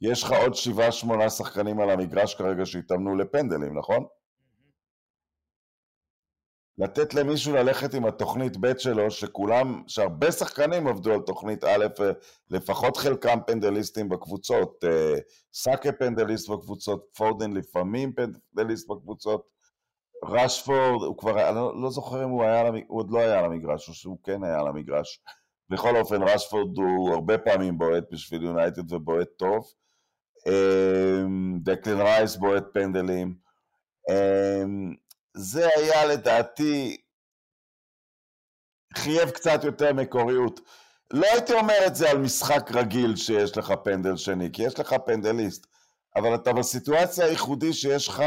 יש 0.00 0.22
לך 0.22 0.32
עוד 0.32 0.54
שבעה, 0.54 0.92
שמונה 0.92 1.30
שחקנים 1.30 1.80
על 1.80 1.90
המגרש 1.90 2.34
כרגע 2.34 2.66
שהתאמנו 2.66 3.16
לפנדלים, 3.16 3.78
נכון? 3.78 4.04
לתת 6.78 7.14
למישהו 7.14 7.54
ללכת 7.54 7.94
עם 7.94 8.06
התוכנית 8.06 8.56
ב' 8.60 8.78
שלו, 8.78 9.10
שכולם, 9.10 9.82
שהרבה 9.86 10.32
שחקנים 10.32 10.86
עבדו 10.86 11.12
על 11.12 11.20
תוכנית 11.20 11.64
א', 11.64 11.86
לפחות 12.50 12.96
חלקם 12.96 13.38
פנדליסטים 13.46 14.08
בקבוצות, 14.08 14.84
אה, 14.84 15.14
סאקה 15.54 15.92
פנדליסט 15.92 16.48
בקבוצות, 16.48 17.06
פורדן 17.16 17.52
לפעמים 17.52 18.12
פנדליסט 18.12 18.88
בקבוצות, 18.88 19.55
רשפורד, 20.24 21.02
הוא 21.02 21.18
כבר, 21.18 21.48
אני 21.48 21.56
לא, 21.56 21.82
לא 21.82 21.90
זוכר 21.90 22.24
אם 22.24 22.28
הוא 22.28 22.44
היה, 22.44 22.68
הוא 22.68 22.98
עוד 22.98 23.10
לא 23.10 23.18
היה 23.18 23.38
על 23.38 23.44
המגרש, 23.44 23.88
או 23.88 23.94
שהוא 23.94 24.18
כן 24.24 24.44
היה 24.44 24.60
על 24.60 24.68
המגרש. 24.68 25.20
בכל 25.68 25.96
אופן, 25.96 26.22
רשפורד 26.22 26.78
הוא 26.78 27.14
הרבה 27.14 27.38
פעמים 27.38 27.78
בועט 27.78 28.04
בשביל 28.10 28.42
יונייטד 28.42 28.92
ובועט 28.92 29.28
טוב. 29.36 29.64
אמ, 30.46 31.58
דקלן 31.62 32.00
רייס 32.00 32.36
בועט 32.36 32.64
פנדלים. 32.72 33.34
אמ, 34.10 34.94
זה 35.34 35.68
היה 35.76 36.06
לדעתי, 36.06 36.96
חייב 38.96 39.30
קצת 39.30 39.64
יותר 39.64 39.92
מקוריות. 39.92 40.60
לא 41.12 41.26
הייתי 41.32 41.52
אומר 41.52 41.86
את 41.86 41.94
זה 41.94 42.10
על 42.10 42.18
משחק 42.18 42.70
רגיל 42.74 43.16
שיש 43.16 43.56
לך 43.56 43.74
פנדל 43.84 44.16
שני, 44.16 44.48
כי 44.52 44.62
יש 44.62 44.78
לך 44.80 44.94
פנדליסט, 45.06 45.66
אבל 46.16 46.34
אתה 46.34 46.52
בסיטואציה 46.52 47.24
הייחודי 47.24 47.72
שיש 47.72 48.08
לך 48.08 48.22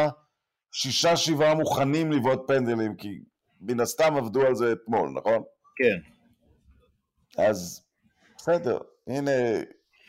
שישה 0.71 1.17
שבעה 1.17 1.55
מוכנים 1.55 2.12
לבעוט 2.12 2.47
פנדלים, 2.47 2.95
כי 2.95 3.19
מן 3.62 3.79
הסתם 3.79 4.17
עבדו 4.17 4.41
על 4.41 4.55
זה 4.55 4.71
אתמול, 4.71 5.10
נכון? 5.10 5.43
כן. 5.75 5.97
אז 7.43 7.84
בסדר, 8.38 8.77
הנה, 9.08 9.32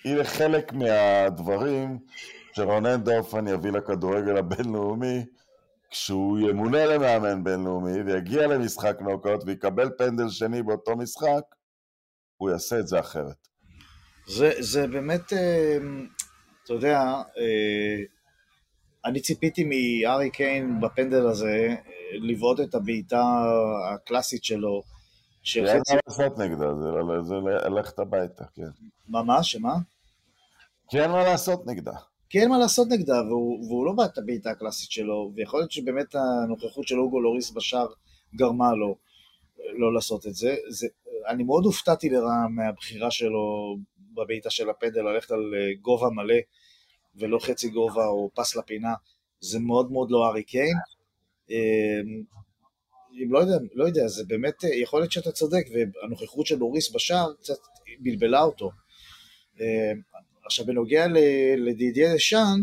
הנה 0.05 0.25
חלק 0.25 0.73
מהדברים 0.73 1.99
שרונן 2.53 3.03
דורפן 3.03 3.49
יביא 3.49 3.71
לכדורגל 3.71 4.37
הבינלאומי 4.37 5.25
כשהוא 5.91 6.39
ימונה 6.39 6.87
למאמן 6.87 7.45
בינלאומי 7.45 8.03
ויגיע 8.03 8.47
למשחק 8.47 8.97
נוקאוט 9.01 9.43
ויקבל 9.47 9.91
פנדל 9.99 10.29
שני 10.29 10.63
באותו 10.63 10.97
משחק, 10.97 11.43
הוא 12.37 12.51
יעשה 12.51 12.79
את 12.79 12.87
זה 12.89 13.01
אחרת. 13.01 13.49
זה, 14.27 14.53
זה 14.59 14.87
באמת, 14.87 15.33
אה, 15.33 15.79
אתה 16.65 16.73
יודע, 16.73 17.01
אה, 17.39 18.03
אני 19.05 19.21
ציפיתי 19.21 19.65
מארי 19.65 20.31
קיין 20.31 20.81
בפנדל 20.81 21.27
הזה 21.27 21.69
אה, 21.69 21.77
לבעוט 22.13 22.61
את 22.61 22.75
הבעיטה 22.75 23.23
הקלאסית 23.95 24.45
שלו. 24.45 24.83
שאין 25.43 25.83
מה 25.89 26.01
לעשות 26.07 26.39
נגדה, 26.39 26.75
זה 27.23 27.35
ללכת 27.69 27.99
הביתה, 27.99 28.45
כן. 28.55 28.63
מה, 29.09 29.23
מה? 29.23 29.43
שמה? 29.43 29.75
כי 30.89 31.01
אין 31.01 31.11
מה 31.11 31.25
לעשות 31.25 31.67
נגדה. 31.67 31.93
כי 32.29 32.41
אין 32.41 32.51
מה 32.51 32.59
לעשות 32.59 32.89
נגדה, 32.89 33.23
והוא, 33.23 33.67
והוא 33.67 33.87
לא 33.87 33.93
בעט 33.93 34.13
את 34.13 34.19
הבעיטה 34.19 34.51
הקלאסית 34.51 34.91
שלו, 34.91 35.33
ויכול 35.35 35.61
להיות 35.61 35.73
שבאמת 35.73 36.15
הנוכחות 36.15 36.89
של 36.89 36.99
אוגו 36.99 37.21
לוריס 37.21 37.51
בשער 37.51 37.87
גרמה 38.35 38.75
לו 38.75 38.97
לא 39.79 39.95
לעשות 39.95 40.27
את 40.27 40.35
זה. 40.35 40.57
זה 40.69 40.87
אני 41.29 41.43
מאוד 41.43 41.65
הופתעתי 41.65 42.09
לרעה 42.09 42.49
מהבחירה 42.49 43.11
שלו 43.11 43.77
בבעיטה 44.15 44.51
של 44.51 44.71
הפנדל, 44.71 45.03
ללכת 45.03 45.31
על 45.31 45.55
אה, 45.57 45.75
גובה 45.83 46.09
מלא 46.11 46.35
ולא 47.15 47.39
חצי 47.39 47.69
גובה 47.69 48.07
או 48.07 48.31
פס 48.35 48.57
לפינה, 48.57 48.95
זה 49.41 49.59
מאוד 49.59 49.93
מאוד 49.93 50.11
לא 50.11 50.29
ארי 50.29 50.43
קיין. 50.43 50.77
אמ, 51.51 52.23
אם 53.13 53.33
לא 53.33 53.39
יודע, 53.39 53.55
לא 53.75 53.85
יודע, 53.85 54.09
זה 54.09 54.25
באמת, 54.27 54.65
יכול 54.65 55.01
להיות 55.01 55.13
שאתה 55.13 55.33
צודק, 55.33 55.65
והנוכחות 55.73 56.47
של 56.47 56.57
לוריס 56.57 56.95
בשער 56.95 57.33
קצת 57.41 57.59
בלבלה 58.01 58.43
אותו. 58.43 58.71
אמ, 59.61 60.01
עכשיו 60.45 60.67
בנוגע 60.67 61.07
לדידיה 61.57 62.15
דשאן, 62.15 62.61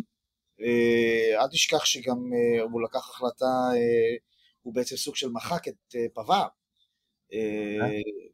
אה, 0.62 1.42
אל 1.42 1.48
תשכח 1.48 1.86
שגם 1.86 2.34
אה, 2.34 2.62
הוא 2.62 2.82
לקח 2.82 3.10
החלטה, 3.10 3.46
אה, 3.76 4.16
הוא 4.62 4.74
בעצם 4.74 4.96
סוג 4.96 5.16
של 5.16 5.30
מחק 5.30 5.68
את 5.68 5.96
פבר 6.14 6.48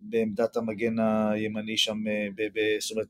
בעמדת 0.02 0.58
המגן 0.58 1.00
הימני 1.00 1.78
שם, 1.78 1.98
זאת 2.80 2.92
אומרת, 2.92 3.08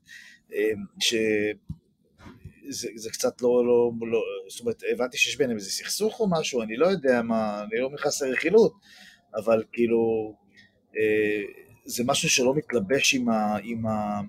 שזה 2.70 3.10
קצת 3.10 3.42
לא, 3.42 3.66
לא, 3.66 3.90
לא, 4.00 4.20
זאת 4.48 4.60
אומרת, 4.60 4.82
הבנתי 4.92 5.18
שיש 5.18 5.36
ביניהם 5.36 5.58
איזה 5.58 5.70
סכסוך 5.70 6.20
או 6.20 6.26
משהו, 6.30 6.62
אני 6.62 6.76
לא 6.76 6.86
יודע 6.86 7.22
מה, 7.22 7.62
אני 7.62 7.80
לא 7.80 7.90
נכנס 7.90 8.22
לרכילות, 8.22 8.72
אבל 9.36 9.64
כאילו, 9.72 10.34
זה 11.84 12.02
משהו 12.06 12.30
שלא 12.30 12.54
מתלבש 12.54 13.14
עם 13.14 13.28
ה... 13.28 13.56
עם 13.62 13.86
ה 13.86 14.20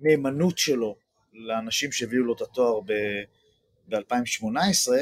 הנאמנות 0.00 0.58
שלו 0.58 0.96
לאנשים 1.32 1.92
שהביאו 1.92 2.24
לו 2.24 2.34
את 2.34 2.40
התואר 2.40 2.80
ב-2018, 2.80 4.92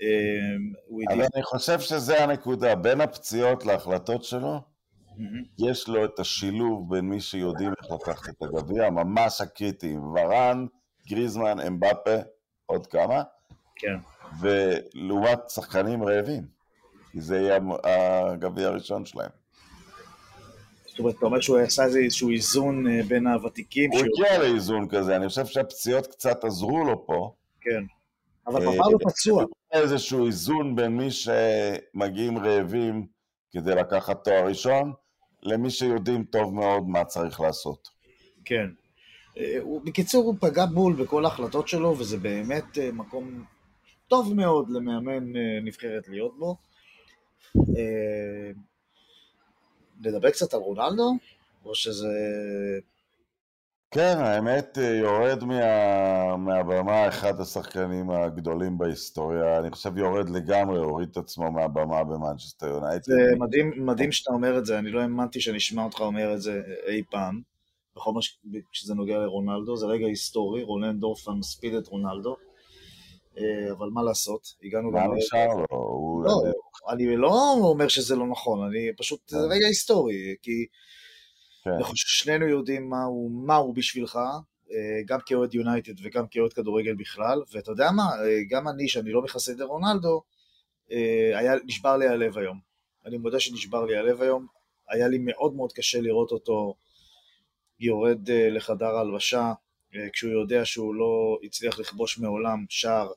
אמ, 0.00 0.72
אבל 1.08 1.26
אני 1.34 1.42
חושב 1.42 1.80
שזה 1.80 2.24
הנקודה, 2.24 2.74
בין 2.74 3.00
הפציעות 3.00 3.66
להחלטות 3.66 4.24
שלו, 4.24 4.60
יש 5.58 5.88
לו 5.88 6.04
את 6.04 6.18
השילוב 6.18 6.94
בין 6.94 7.04
מי 7.04 7.20
שיודעים 7.20 7.70
איך 7.82 7.92
לקחת 7.92 8.28
את 8.28 8.42
הגביע, 8.42 8.90
ממש 8.90 9.40
הקריטיים, 9.40 10.04
ורן, 10.04 10.66
גריזמן, 11.08 11.60
אמבפה, 11.60 12.16
עוד 12.66 12.86
כמה, 12.86 13.22
כן. 13.76 13.96
ולעומת 14.40 15.50
שחקנים 15.50 16.02
רעבים, 16.02 16.42
כי 17.12 17.20
זה 17.20 17.36
יהיה 17.36 17.58
הגביע 17.82 18.66
הראשון 18.66 19.04
שלהם. 19.04 19.30
זאת 20.86 20.98
אומרת, 20.98 21.14
אתה 21.18 21.26
אומר 21.26 21.40
שהוא 21.40 21.58
עשה 21.58 21.84
איזשהו 21.84 22.30
איזון 22.30 22.86
אה, 22.86 23.00
בין 23.08 23.26
הוותיקים. 23.26 23.90
הוא 23.92 24.00
הגיע 24.00 24.38
לאיזון 24.38 24.88
כזה, 24.88 25.16
אני 25.16 25.28
חושב 25.28 25.46
שהפציעות 25.46 26.06
קצת 26.06 26.44
עזרו 26.44 26.84
לו 26.84 27.06
פה. 27.06 27.34
כן, 27.60 27.82
אבל 28.46 28.60
פפר 28.60 28.88
לא 28.88 28.98
פצוע. 29.08 29.44
איזשהו 29.72 30.26
איזון 30.26 30.76
בין 30.76 30.96
מי 30.96 31.08
שמגיעים 31.10 32.38
רעבים 32.38 33.06
כדי 33.52 33.74
לקחת 33.74 34.24
תואר 34.24 34.46
ראשון, 34.46 34.92
למי 35.42 35.70
שיודעים 35.70 36.24
טוב 36.24 36.54
מאוד 36.54 36.88
מה 36.88 37.04
צריך 37.04 37.40
לעשות. 37.40 37.88
כן. 38.44 38.66
אה, 39.38 39.58
בקיצור, 39.84 40.24
הוא 40.24 40.36
פגע 40.40 40.66
בול 40.66 40.92
בכל 40.92 41.24
ההחלטות 41.24 41.68
שלו, 41.68 41.98
וזה 41.98 42.18
באמת 42.18 42.78
אה, 42.78 42.92
מקום 42.92 43.44
טוב 44.08 44.34
מאוד 44.34 44.70
למאמן 44.70 45.32
נבחרת 45.62 46.08
להיות 46.08 46.38
בו. 46.38 46.56
נדבר 50.00 50.30
קצת 50.30 50.54
על 50.54 50.60
רונלדו? 50.60 51.12
או 51.64 51.74
שזה... 51.74 52.08
כן, 53.90 54.16
האמת, 54.18 54.78
יורד 55.00 55.44
מה... 55.44 56.36
מהבמה 56.36 57.08
אחד 57.08 57.40
השחקנים 57.40 58.10
הגדולים 58.10 58.78
בהיסטוריה. 58.78 59.58
אני 59.58 59.70
חושב 59.70 59.98
יורד 59.98 60.30
לגמרי, 60.30 60.78
הוריד 60.78 61.08
את 61.10 61.16
עצמו 61.16 61.52
מהבמה 61.52 62.04
במנצ'סטר 62.04 62.66
יונייטד. 62.66 63.12
זה 63.12 63.36
מדהים, 63.38 63.86
מדהים 63.86 64.12
שאתה 64.12 64.32
אומר 64.32 64.58
את 64.58 64.66
זה, 64.66 64.78
אני 64.78 64.90
לא 64.90 65.00
האמנתי 65.00 65.40
שאני 65.40 65.58
אשמע 65.58 65.84
אותך 65.84 66.00
אומר 66.00 66.34
את 66.34 66.42
זה 66.42 66.60
אי 66.86 67.02
פעם. 67.10 67.40
בכל 67.96 68.12
מה 68.12 68.20
שזה 68.72 68.94
נוגע 68.94 69.18
לרונלדו, 69.18 69.76
זה 69.76 69.86
רגע 69.86 70.06
היסטורי, 70.06 70.62
רונן 70.62 70.98
דורפן 71.00 71.32
מספיד 71.32 71.74
את 71.74 71.86
רונלדו. 71.86 72.36
אה, 73.38 73.72
אבל 73.72 73.88
מה 73.92 74.02
לעשות, 74.02 74.40
הגענו... 74.62 74.90
מה 74.90 75.06
נשאר 75.16 75.46
לו? 75.46 76.22
לא, 76.24 76.42
אני 76.92 77.16
לא 77.16 77.52
אומר 77.58 77.88
שזה 77.88 78.16
לא 78.16 78.26
נכון, 78.26 78.66
אני 78.66 78.90
פשוט, 78.96 79.20
זה 79.28 79.36
כן. 79.38 79.54
רגע 79.54 79.66
היסטורי, 79.66 80.34
כי 80.42 80.66
כן. 81.66 81.84
שנינו 81.94 82.46
יודעים 82.46 82.90
מה 83.30 83.56
הוא 83.56 83.74
בשבילך, 83.74 84.18
אה, 84.72 85.02
גם 85.06 85.18
כאוהד 85.26 85.54
יונייטד 85.54 85.92
וגם 86.02 86.24
כאוהד 86.30 86.52
כדורגל 86.52 86.94
בכלל, 86.94 87.42
ואתה 87.52 87.70
יודע 87.70 87.90
מה, 87.90 88.02
אה, 88.02 88.38
גם 88.50 88.68
אני, 88.68 88.88
שאני 88.88 89.12
לא 89.12 89.22
מחסיד 89.22 89.58
לרונלדו, 89.58 90.22
היה, 91.34 91.52
נשבר 91.64 91.96
לי 91.96 92.08
הלב 92.08 92.38
היום. 92.38 92.60
אני 93.06 93.16
מודה 93.16 93.40
שנשבר 93.40 93.84
לי 93.84 93.96
הלב 93.96 94.22
היום, 94.22 94.46
היה 94.88 95.08
לי 95.08 95.18
מאוד 95.18 95.54
מאוד 95.54 95.72
קשה 95.72 96.00
לראות 96.00 96.30
אותו 96.30 96.74
יורד 97.80 98.30
לחדר 98.30 98.86
ההלבשה, 98.86 99.52
כשהוא 100.12 100.32
יודע 100.32 100.64
שהוא 100.64 100.94
לא 100.94 101.38
הצליח 101.42 101.78
לכבוש 101.78 102.18
מעולם 102.18 102.64
שער 102.68 103.08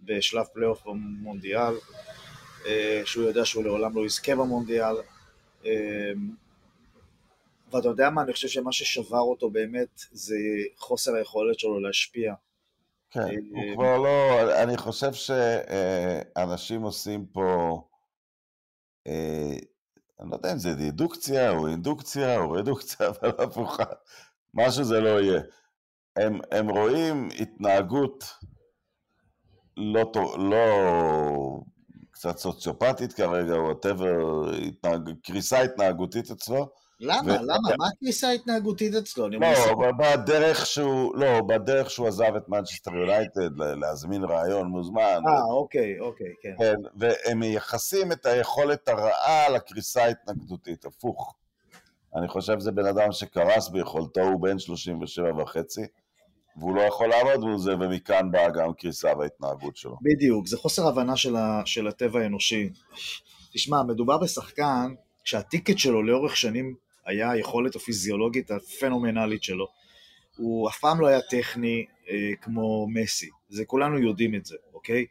בשלב 0.00 0.44
פלייאוף 0.54 0.86
במונדיאל, 0.86 1.74
אה, 2.66 3.02
שהוא 3.04 3.24
יודע 3.24 3.44
שהוא 3.44 3.64
לעולם 3.64 3.96
לא 3.96 4.06
יזכה 4.06 4.34
במונדיאל. 4.34 4.94
ואתה 7.72 7.88
יודע 7.88 8.10
מה, 8.10 8.22
אני 8.22 8.32
חושב 8.32 8.48
שמה 8.48 8.72
ששבר 8.72 9.20
אותו 9.20 9.50
באמת 9.50 10.00
זה 10.12 10.36
חוסר 10.76 11.14
היכולת 11.14 11.58
שלו 11.58 11.80
להשפיע. 11.80 12.34
כן, 13.10 13.20
אה, 13.20 13.26
הוא 13.50 13.74
כבר 13.74 13.98
לא, 13.98 14.62
אני 14.62 14.76
חושב 14.76 15.12
שאנשים 15.12 16.82
עושים 16.82 17.26
פה, 17.26 17.80
אה, 19.06 19.56
אני 20.20 20.30
לא 20.30 20.36
יודע 20.36 20.52
אם 20.52 20.58
זה 20.58 20.74
דידוקציה 20.74 21.50
או 21.50 21.68
אינדוקציה 21.68 22.38
או 22.38 22.50
רדוקציה, 22.50 23.08
אבל 23.20 23.30
הפוכה, 23.38 23.84
מה 24.54 24.70
שזה 24.70 25.00
לא 25.00 25.20
יהיה. 25.20 25.40
הם, 26.16 26.40
הם 26.50 26.70
רואים 26.70 27.28
התנהגות 27.40 28.24
לא, 29.76 30.12
לא 30.50 30.64
קצת 32.14 32.38
סוציופטית 32.38 33.12
כרגע, 33.12 33.54
וואטאבר, 33.54 34.42
קריסה 35.22 35.60
התנהגותית 35.60 36.30
אצלו. 36.30 36.68
למה? 37.00 37.32
ו- 37.32 37.42
למה? 37.42 37.76
מה 37.78 37.88
הקריסה 37.88 38.28
ההתנהגותית 38.28 38.94
אצלו? 38.94 39.28
לא, 39.28 39.92
בדרך 39.98 40.66
שהוא, 40.66 41.16
לא, 41.16 41.40
בדרך 41.40 41.90
שהוא 41.90 42.08
עזב 42.08 42.36
את 42.36 42.48
מנצ'סטר 42.48 42.94
יונייטד, 42.94 43.56
להזמין 43.56 44.24
רעיון 44.24 44.66
מוזמן. 44.66 45.20
אה, 45.28 45.44
אוקיי, 45.50 46.00
אוקיי, 46.00 46.32
כן. 46.42 46.54
כן, 46.58 46.74
והם 46.96 47.38
מייחסים 47.38 48.12
את 48.12 48.26
היכולת 48.26 48.88
הרעה 48.88 49.48
לקריסה 49.48 50.04
ההתנגדותית, 50.04 50.84
הפוך. 50.84 51.34
אני 52.16 52.28
חושב 52.28 52.60
שזה 52.60 52.72
בן 52.72 52.86
אדם 52.86 53.12
שקרס 53.12 53.68
ביכולתו, 53.68 54.20
הוא 54.20 54.40
בן 54.40 54.58
37 54.58 55.42
וחצי, 55.42 55.86
והוא 56.56 56.76
לא 56.76 56.80
יכול 56.80 57.06
לעמוד 57.06 57.40
מול 57.40 57.58
זה, 57.58 57.74
ומכאן 57.80 58.30
באה 58.30 58.50
גם 58.50 58.74
קריסה 58.74 59.14
בהתנהגות 59.14 59.76
שלו. 59.76 59.96
בדיוק, 60.02 60.46
זה 60.46 60.56
חוסר 60.56 60.88
הבנה 60.88 61.16
של, 61.16 61.36
ה, 61.36 61.62
של 61.64 61.86
הטבע 61.86 62.20
האנושי. 62.20 62.70
תשמע, 63.52 63.82
מדובר 63.82 64.18
בשחקן 64.18 64.94
שהטיקט 65.24 65.78
שלו 65.78 66.02
לאורך 66.02 66.36
שנים 66.36 66.74
היה 67.06 67.30
היכולת 67.30 67.76
הפיזיולוגית 67.76 68.50
הפנומנלית 68.50 69.42
שלו. 69.42 69.66
הוא 70.36 70.68
אף 70.68 70.78
פעם 70.78 71.00
לא 71.00 71.06
היה 71.06 71.20
טכני 71.20 71.86
אה, 72.10 72.30
כמו 72.40 72.86
מסי, 72.88 73.30
זה 73.48 73.64
כולנו 73.64 73.98
יודעים 73.98 74.34
את 74.34 74.46
זה, 74.46 74.56
אוקיי? 74.74 75.06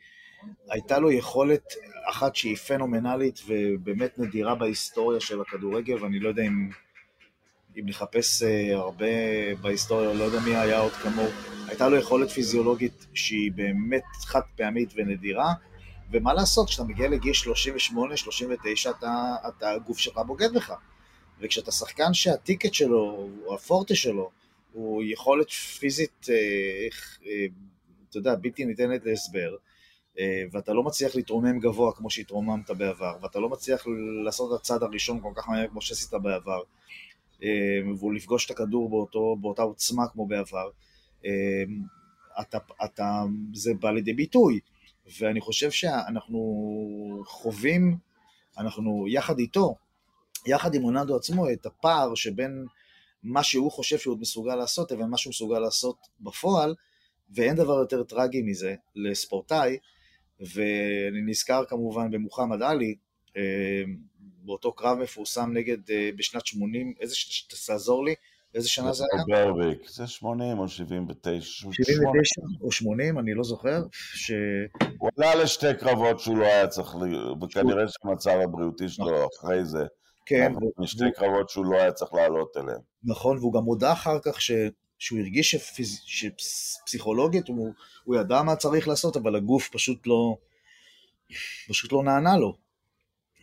הייתה 0.70 1.00
לו 1.00 1.12
יכולת 1.12 1.74
אחת 2.10 2.36
שהיא 2.36 2.56
פנומנלית 2.56 3.40
ובאמת 3.48 4.20
נדירה 4.20 4.56
בהיסטוריה 4.56 5.20
של 5.20 5.42
הכדורגל, 5.42 6.04
ואני 6.04 6.20
לא 6.20 6.30
יודע 6.30 6.44
אם, 6.44 6.70
אם 7.80 7.84
נחפש 7.86 8.44
אה, 8.44 8.76
הרבה 8.76 9.06
בהיסטוריה, 9.62 10.14
לא 10.14 10.24
יודע 10.24 10.40
מי 10.40 10.56
היה 10.56 10.80
עוד 10.80 10.92
כמוהו. 10.92 11.30
הייתה 11.68 11.90
לו 11.90 11.98
יכולת 11.98 12.30
פיזיולוגית 12.30 13.08
שהיא 13.14 13.52
באמת 13.52 14.04
חד 14.26 14.42
פעמית 14.56 14.94
ונדירה, 14.96 15.54
ומה 16.12 16.34
לעשות, 16.34 16.68
כשאתה 16.68 16.84
מגיע 16.84 17.10
לגיל 17.10 17.34
38-39, 17.34 18.90
אתה, 18.90 19.36
אתה, 19.48 19.72
הגוף 19.72 19.98
שלך 19.98 20.18
בוגד 20.18 20.54
בך. 20.54 20.74
וכשאתה 21.40 21.72
שחקן 21.72 22.14
שהטיקט 22.14 22.74
שלו, 22.74 23.30
או 23.46 23.56
הפורטה 23.56 23.96
שלו, 23.96 24.30
הוא 24.74 25.04
יכולת 25.06 25.50
פיזית, 25.50 26.28
אה, 26.30 26.36
אה, 27.26 27.46
אתה 28.10 28.18
יודע, 28.18 28.36
בלתי 28.36 28.66
ניתנת 28.66 29.06
להסבר, 29.06 29.56
אה, 30.20 30.44
ואתה 30.52 30.74
לא 30.74 30.84
מצליח 30.84 31.16
להתרומם 31.16 31.60
גבוה 31.60 31.94
כמו 31.94 32.10
שהתרוממת 32.10 32.70
בעבר, 32.70 33.14
ואתה 33.22 33.40
לא 33.40 33.50
מצליח 33.50 33.88
לעשות 34.26 34.54
את 34.54 34.60
הצעד 34.60 34.84
הראשון 34.84 35.20
כל 35.22 35.32
כך 35.36 35.50
מהר 35.50 35.68
כמו 35.68 35.82
שעשית 35.82 36.14
בעבר, 36.14 36.62
אה, 37.44 38.06
ולפגוש 38.06 38.46
את 38.46 38.52
הכדור 38.52 38.90
באותו, 38.90 39.36
באותה 39.42 39.62
עוצמה 39.62 40.08
כמו 40.08 40.28
בעבר, 40.28 40.70
אה, 41.26 41.64
אתה, 42.42 42.58
אתה, 42.86 43.24
זה 43.54 43.74
בא 43.74 43.92
לידי 43.92 44.14
ביטוי. 44.14 44.60
ואני 45.20 45.42
חושב 45.42 45.72
שאנחנו 45.72 46.40
חווים, 47.26 47.98
אנחנו 48.58 49.06
יחד 49.08 49.40
איתו, 49.40 49.76
יחד 50.46 50.76
עם 50.76 50.82
רונלדו 50.82 51.16
עצמו, 51.16 51.50
את 51.52 51.66
הפער 51.66 52.16
שבין 52.16 52.66
מה 53.24 53.44
שהוא 53.44 53.72
חושב 53.72 53.98
שהוא 53.98 54.20
מסוגל 54.20 54.56
לעשות 54.56 54.92
לבין 54.92 55.08
מה 55.08 55.18
שהוא 55.18 55.32
מסוגל 55.32 55.60
לעשות 55.60 55.98
בפועל, 56.20 56.76
ואין 57.30 57.56
דבר 57.56 57.74
יותר 57.74 58.04
טרגי 58.04 58.42
מזה 58.42 58.76
לספורטאי, 58.96 59.78
ואני 60.40 61.22
נזכר 61.26 61.66
כמובן 61.66 62.12
במוחמד 62.12 62.62
עלי, 62.62 62.96
אה, 63.38 63.84
באותו 64.44 64.72
קרב 64.72 64.98
מפורסם 64.98 65.52
נגד, 65.54 65.92
אה, 65.92 66.10
בשנת 66.16 66.46
80, 66.46 66.94
איזה, 67.00 67.16
ש- 67.16 67.66
תעזור 67.68 68.06
לי, 68.06 68.16
איזה 68.56 68.70
שנה 68.70 68.94
זה 68.94 69.04
היה? 69.14 69.46
ברביק, 69.46 69.90
זה 69.90 70.08
80 70.08 70.60
או 70.60 70.68
79? 70.68 71.42
79 71.72 72.42
או 72.62 72.72
80, 72.72 73.20
אני 73.20 73.34
לא 73.34 73.44
זוכר, 73.44 73.82
ש... 73.92 74.32
הוא 74.98 75.10
עלה 75.18 75.36
לשתי 75.36 75.68
קרבות 75.80 76.20
שהוא 76.20 76.38
לא 76.38 76.46
היה 76.46 76.68
צריך, 76.68 76.96
וכנראה 77.42 77.84
שהמצב 77.88 78.40
הבריאותי 78.44 78.90
שלו 78.90 79.28
אחרי 79.40 79.66
זה, 79.66 79.86
כן, 80.26 80.54
משתי 80.78 81.06
קרבות 81.16 81.50
שהוא 81.50 81.66
לא 81.66 81.78
היה 81.78 81.92
צריך 81.92 82.14
לעלות 82.14 82.58
אליהם. 82.58 82.80
נכון, 83.04 83.38
והוא 83.38 83.54
גם 83.54 83.64
הודה 83.64 83.92
אחר 83.92 84.20
כך 84.24 84.42
ש... 84.42 84.52
שהוא 85.00 85.20
הרגיש 85.20 85.52
שפיז... 85.56 86.00
שפסיכולוגית 86.06 87.48
הוא... 87.48 87.74
הוא 88.04 88.16
ידע 88.16 88.42
מה 88.42 88.56
צריך 88.56 88.88
לעשות, 88.88 89.18
אבל 89.18 89.36
הגוף 89.36 89.70
פשוט 89.70 90.08
לא, 90.08 90.38
פשוט 91.70 91.92
לא 91.94 92.04
נענה 92.04 92.38
לו. 92.38 92.63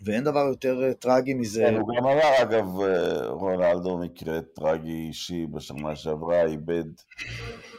ואין 0.05 0.25
דבר 0.25 0.47
יותר 0.49 0.83
אה, 0.83 0.95
טרגי 0.95 1.35
מזה. 1.35 1.65
כן, 1.67 1.75
הוא 1.75 1.89
גם 1.97 2.07
אמר, 2.07 2.43
אגב, 2.43 2.81
אה, 2.81 3.27
רונלדו 3.27 3.99
מקרה 3.99 4.41
טרגי 4.55 5.07
אישי 5.09 5.47
בשנה 5.47 5.97
שעברה, 5.97 6.45
איבד, 6.45 6.85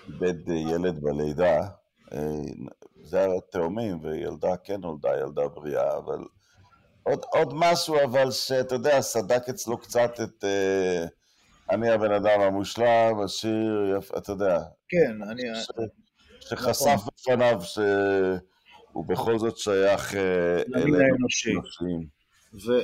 איבד 0.07 0.49
אה, 0.49 0.55
ילד 0.55 0.99
בלידה. 1.01 1.59
זה 3.03 3.19
היה 3.19 3.41
תאומים, 3.51 3.99
וילדה 4.03 4.57
כן 4.63 4.81
נולדה, 4.81 5.09
ילדה 5.19 5.47
בריאה, 5.47 5.97
אבל... 5.97 6.19
עוד, 7.03 7.25
עוד 7.31 7.53
משהו, 7.53 7.95
אבל 8.03 8.31
שאתה 8.31 8.75
יודע, 8.75 9.01
סדק 9.01 9.49
אצלו 9.49 9.77
קצת 9.77 10.11
את... 10.23 10.43
אה, 10.43 11.05
אני 11.69 11.89
הבן 11.89 12.11
אדם 12.11 12.41
המושלם, 12.41 13.19
עשיר, 13.23 13.97
יפ- 13.97 14.17
אתה 14.17 14.31
יודע, 14.31 14.59
כן, 14.89 15.11
אני... 15.29 15.41
ש, 15.55 15.67
שחשף 16.39 16.99
בפניו 17.07 17.61
שהוא 18.91 19.05
בכל 19.07 19.39
זאת 19.39 19.57
שייך 19.57 20.15
אה, 20.15 20.61
למין 20.67 20.95
האנושי. 20.95 21.53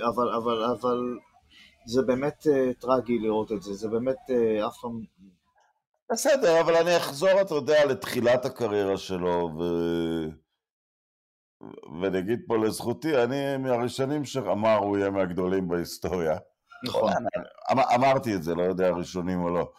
אבל, 0.07 0.29
אבל, 0.29 0.63
אבל 0.63 1.17
זה 1.85 2.01
באמת 2.01 2.47
אה, 2.47 2.73
טרגי 2.73 3.19
לראות 3.19 3.51
את 3.51 3.61
זה, 3.61 3.73
זה 3.73 3.87
באמת 3.87 4.17
אה, 4.29 4.67
אף 4.67 4.77
פעם... 4.81 5.01
בסדר, 6.11 6.61
אבל 6.61 6.75
אני 6.75 6.97
אחזור, 6.97 7.41
אתה 7.41 7.55
יודע, 7.55 7.85
לתחילת 7.85 8.45
הקריירה 8.45 8.97
שלו, 8.97 9.49
ו... 9.59 9.63
ונגיד 12.01 12.39
פה 12.47 12.57
לזכותי, 12.57 13.23
אני 13.23 13.57
מהראשונים 13.57 14.25
שאמר 14.25 14.77
הוא 14.77 14.97
יהיה 14.97 15.09
מהגדולים 15.09 15.67
בהיסטוריה. 15.67 16.37
נכון. 16.83 17.11
אמ- 17.71 17.79
אמרתי 17.79 18.35
את 18.35 18.43
זה, 18.43 18.55
לא 18.55 18.63
יודע 18.63 18.89
ראשונים 18.89 19.43
או 19.43 19.49
לא. 19.49 19.71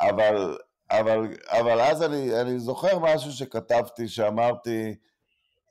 אבל, 0.00 0.58
אבל, 0.90 1.36
אבל 1.46 1.80
אז 1.80 2.02
אני, 2.02 2.40
אני 2.40 2.58
זוכר 2.58 2.98
משהו 2.98 3.32
שכתבתי, 3.32 4.08
שאמרתי, 4.08 4.94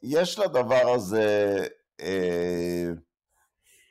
יש 0.04 0.39
לדבר 0.39 0.89
הזה 0.95 1.58
אה, 2.02 2.88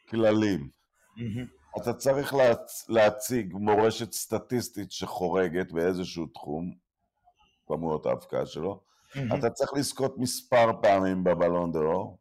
כללים. 0.09 0.69
מהמם. 1.17 1.47
אתה 1.83 1.93
צריך 1.93 2.35
להצ... 2.35 2.89
להציג 2.89 3.53
מורשת 3.55 4.13
סטטיסטית 4.13 4.93
שחורגת 4.93 5.73
באיזשהו 5.73 6.27
תחום, 6.27 6.75
כמויות 7.67 8.07
ההבקעה 8.07 8.47
שלו. 8.47 8.81
מהמם. 9.15 9.39
אתה 9.39 9.51
צריך 9.51 9.75
לזכות 9.75 10.19
מספר 10.19 10.71
פעמים 10.83 11.25
בבלון 11.25 11.73
דה-אור, 11.73 12.19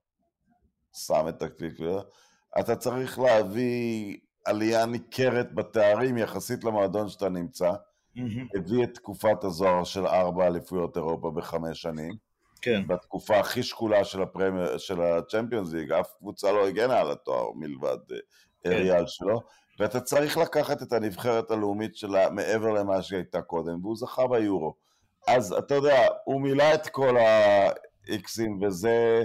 שם 0.96 1.26
את 1.30 1.42
הקליקלר. 1.42 2.02
אתה 2.60 2.76
צריך 2.76 3.20
להביא 3.20 4.18
עלייה 4.46 4.86
ניכרת 4.86 5.54
בתארים 5.56 6.18
יחסית 6.18 6.64
למועדון 6.64 7.10
שאתה 7.10 7.30
נמצא. 7.30 7.72
מהמם. 8.16 8.48
הביא 8.56 8.84
את 8.84 8.94
תקופת 8.94 9.44
הזוהר 9.44 9.84
של 9.84 10.08
ארבע 10.08 10.48
אליפויות 10.48 10.98
אירופה 10.98 11.32
בחמש 11.32 11.82
שנים. 11.82 12.29
כן, 12.62 12.88
בתקופה 12.88 13.40
הכי 13.40 13.64
שקולה 13.64 14.04
של, 14.04 14.22
הפרמייר, 14.22 14.78
של 14.78 15.02
הצ'מפיונס 15.02 15.74
ליג, 15.74 15.92
אף 15.92 16.12
קבוצה 16.20 16.52
לא 16.52 16.68
הגנה 16.68 17.00
על 17.00 17.12
התואר 17.12 17.52
מלבד 17.56 17.98
אה, 18.12 18.18
כן. 18.64 18.72
אריאל 18.72 19.08
שלו, 19.08 19.42
ואתה 19.80 20.00
צריך 20.00 20.38
לקחת 20.38 20.82
את 20.82 20.94
הנבחרת 20.94 21.52
הלאומית 21.52 21.96
שלה 21.96 22.30
מעבר 22.30 22.70
למה 22.74 23.02
שהייתה 23.02 23.42
קודם, 23.42 23.86
והוא 23.86 23.98
זכה 23.98 24.28
ביורו. 24.28 24.76
אז 25.28 25.54
אתה 25.54 25.76
יודע, 25.76 26.08
הוא 26.24 26.42
מילא 26.42 26.74
את 26.74 26.88
כל 26.88 27.16
האיקסים, 27.18 28.62
וזה, 28.62 29.24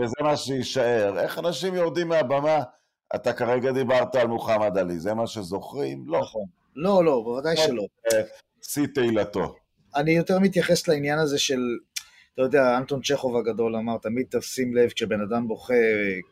וזה 0.00 0.14
מה 0.20 0.36
שיישאר. 0.36 1.18
איך 1.18 1.38
אנשים 1.38 1.74
יורדים 1.74 2.08
מהבמה? 2.08 2.58
אתה 3.14 3.32
כרגע 3.32 3.72
דיברת 3.72 4.16
על 4.16 4.26
מוחמד 4.26 4.78
עלי, 4.78 4.98
זה 4.98 5.14
מה 5.14 5.26
שזוכרים? 5.26 6.04
לא. 6.06 6.20
נכון. 6.20 6.44
לא, 6.76 7.04
לא, 7.04 7.20
בוודאי 7.24 7.56
שלא. 7.56 7.84
שיא 8.62 8.86
תהילתו. 8.94 9.54
אני 9.96 10.12
יותר 10.12 10.38
מתייחס 10.38 10.88
לעניין 10.88 11.18
הזה 11.18 11.38
של, 11.38 11.60
אתה 12.34 12.42
יודע, 12.42 12.76
אנטון 12.76 13.02
צ'כוב 13.02 13.36
הגדול 13.36 13.76
אמר, 13.76 13.98
תמיד 13.98 14.26
תשים 14.30 14.76
לב 14.76 14.90
כשבן 14.90 15.20
אדם 15.20 15.48
בוכה 15.48 15.74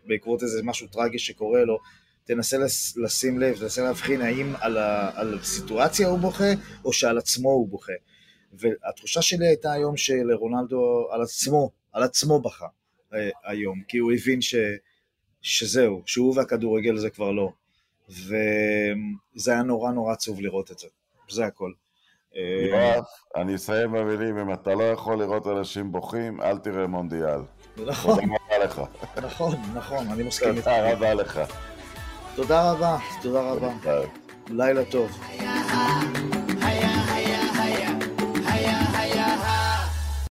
בעקבות 0.06 0.42
איזה 0.42 0.62
משהו 0.62 0.86
טרגי 0.86 1.18
שקורה 1.18 1.64
לו, 1.64 1.78
תנסה 2.24 2.56
לשים 2.96 3.38
לב, 3.38 3.58
תנסה 3.58 3.82
להבחין 3.82 4.20
האם 4.20 4.52
על, 4.60 4.78
ה, 4.78 5.10
על 5.14 5.38
הסיטואציה 5.38 6.08
הוא 6.08 6.18
בוכה, 6.18 6.52
או 6.84 6.92
שעל 6.92 7.18
עצמו 7.18 7.50
הוא 7.50 7.68
בוכה. 7.68 7.92
והתחושה 8.52 9.22
שלי 9.22 9.46
הייתה 9.46 9.72
היום 9.72 9.96
שלרונלדו 9.96 11.08
על 11.10 11.22
עצמו, 11.22 11.70
על 11.92 12.02
עצמו 12.02 12.40
בכה 12.40 12.66
אה, 13.14 13.30
היום, 13.44 13.82
כי 13.88 13.98
הוא 13.98 14.12
הבין 14.12 14.40
ש, 14.40 14.54
שזהו, 15.42 16.02
שהוא 16.06 16.36
והכדורגל 16.36 16.96
זה 16.96 17.10
כבר 17.10 17.30
לא. 17.30 17.52
וזה 18.08 19.52
היה 19.52 19.62
נורא 19.62 19.92
נורא 19.92 20.12
עצוב 20.12 20.40
לראות 20.40 20.70
את 20.70 20.78
זה, 20.78 20.88
זה 21.30 21.46
הכל. 21.46 21.72
יואב, 22.34 23.04
אני 23.36 23.54
אסיים 23.54 23.92
במילים, 23.92 24.38
אם 24.38 24.52
אתה 24.52 24.74
לא 24.74 24.84
יכול 24.84 25.18
לראות 25.18 25.46
אנשים 25.46 25.92
בוכים, 25.92 26.42
אל 26.42 26.58
תראה 26.58 26.86
מונדיאל. 26.86 27.40
נכון, 27.86 28.14
תודה 28.14 28.36
רבה 28.50 28.64
לך. 28.64 28.82
נכון, 29.22 29.54
נכון, 29.74 30.06
אני 30.08 30.22
מסכים 30.22 30.48
איתך. 30.56 30.64
תודה 30.64 30.92
רבה 30.92 31.14
לך. 31.14 31.40
תודה 32.34 32.72
רבה, 32.72 32.98
תודה 33.22 33.40
רבה. 33.40 33.72
לילה 34.50 34.84
טוב. 34.84 35.20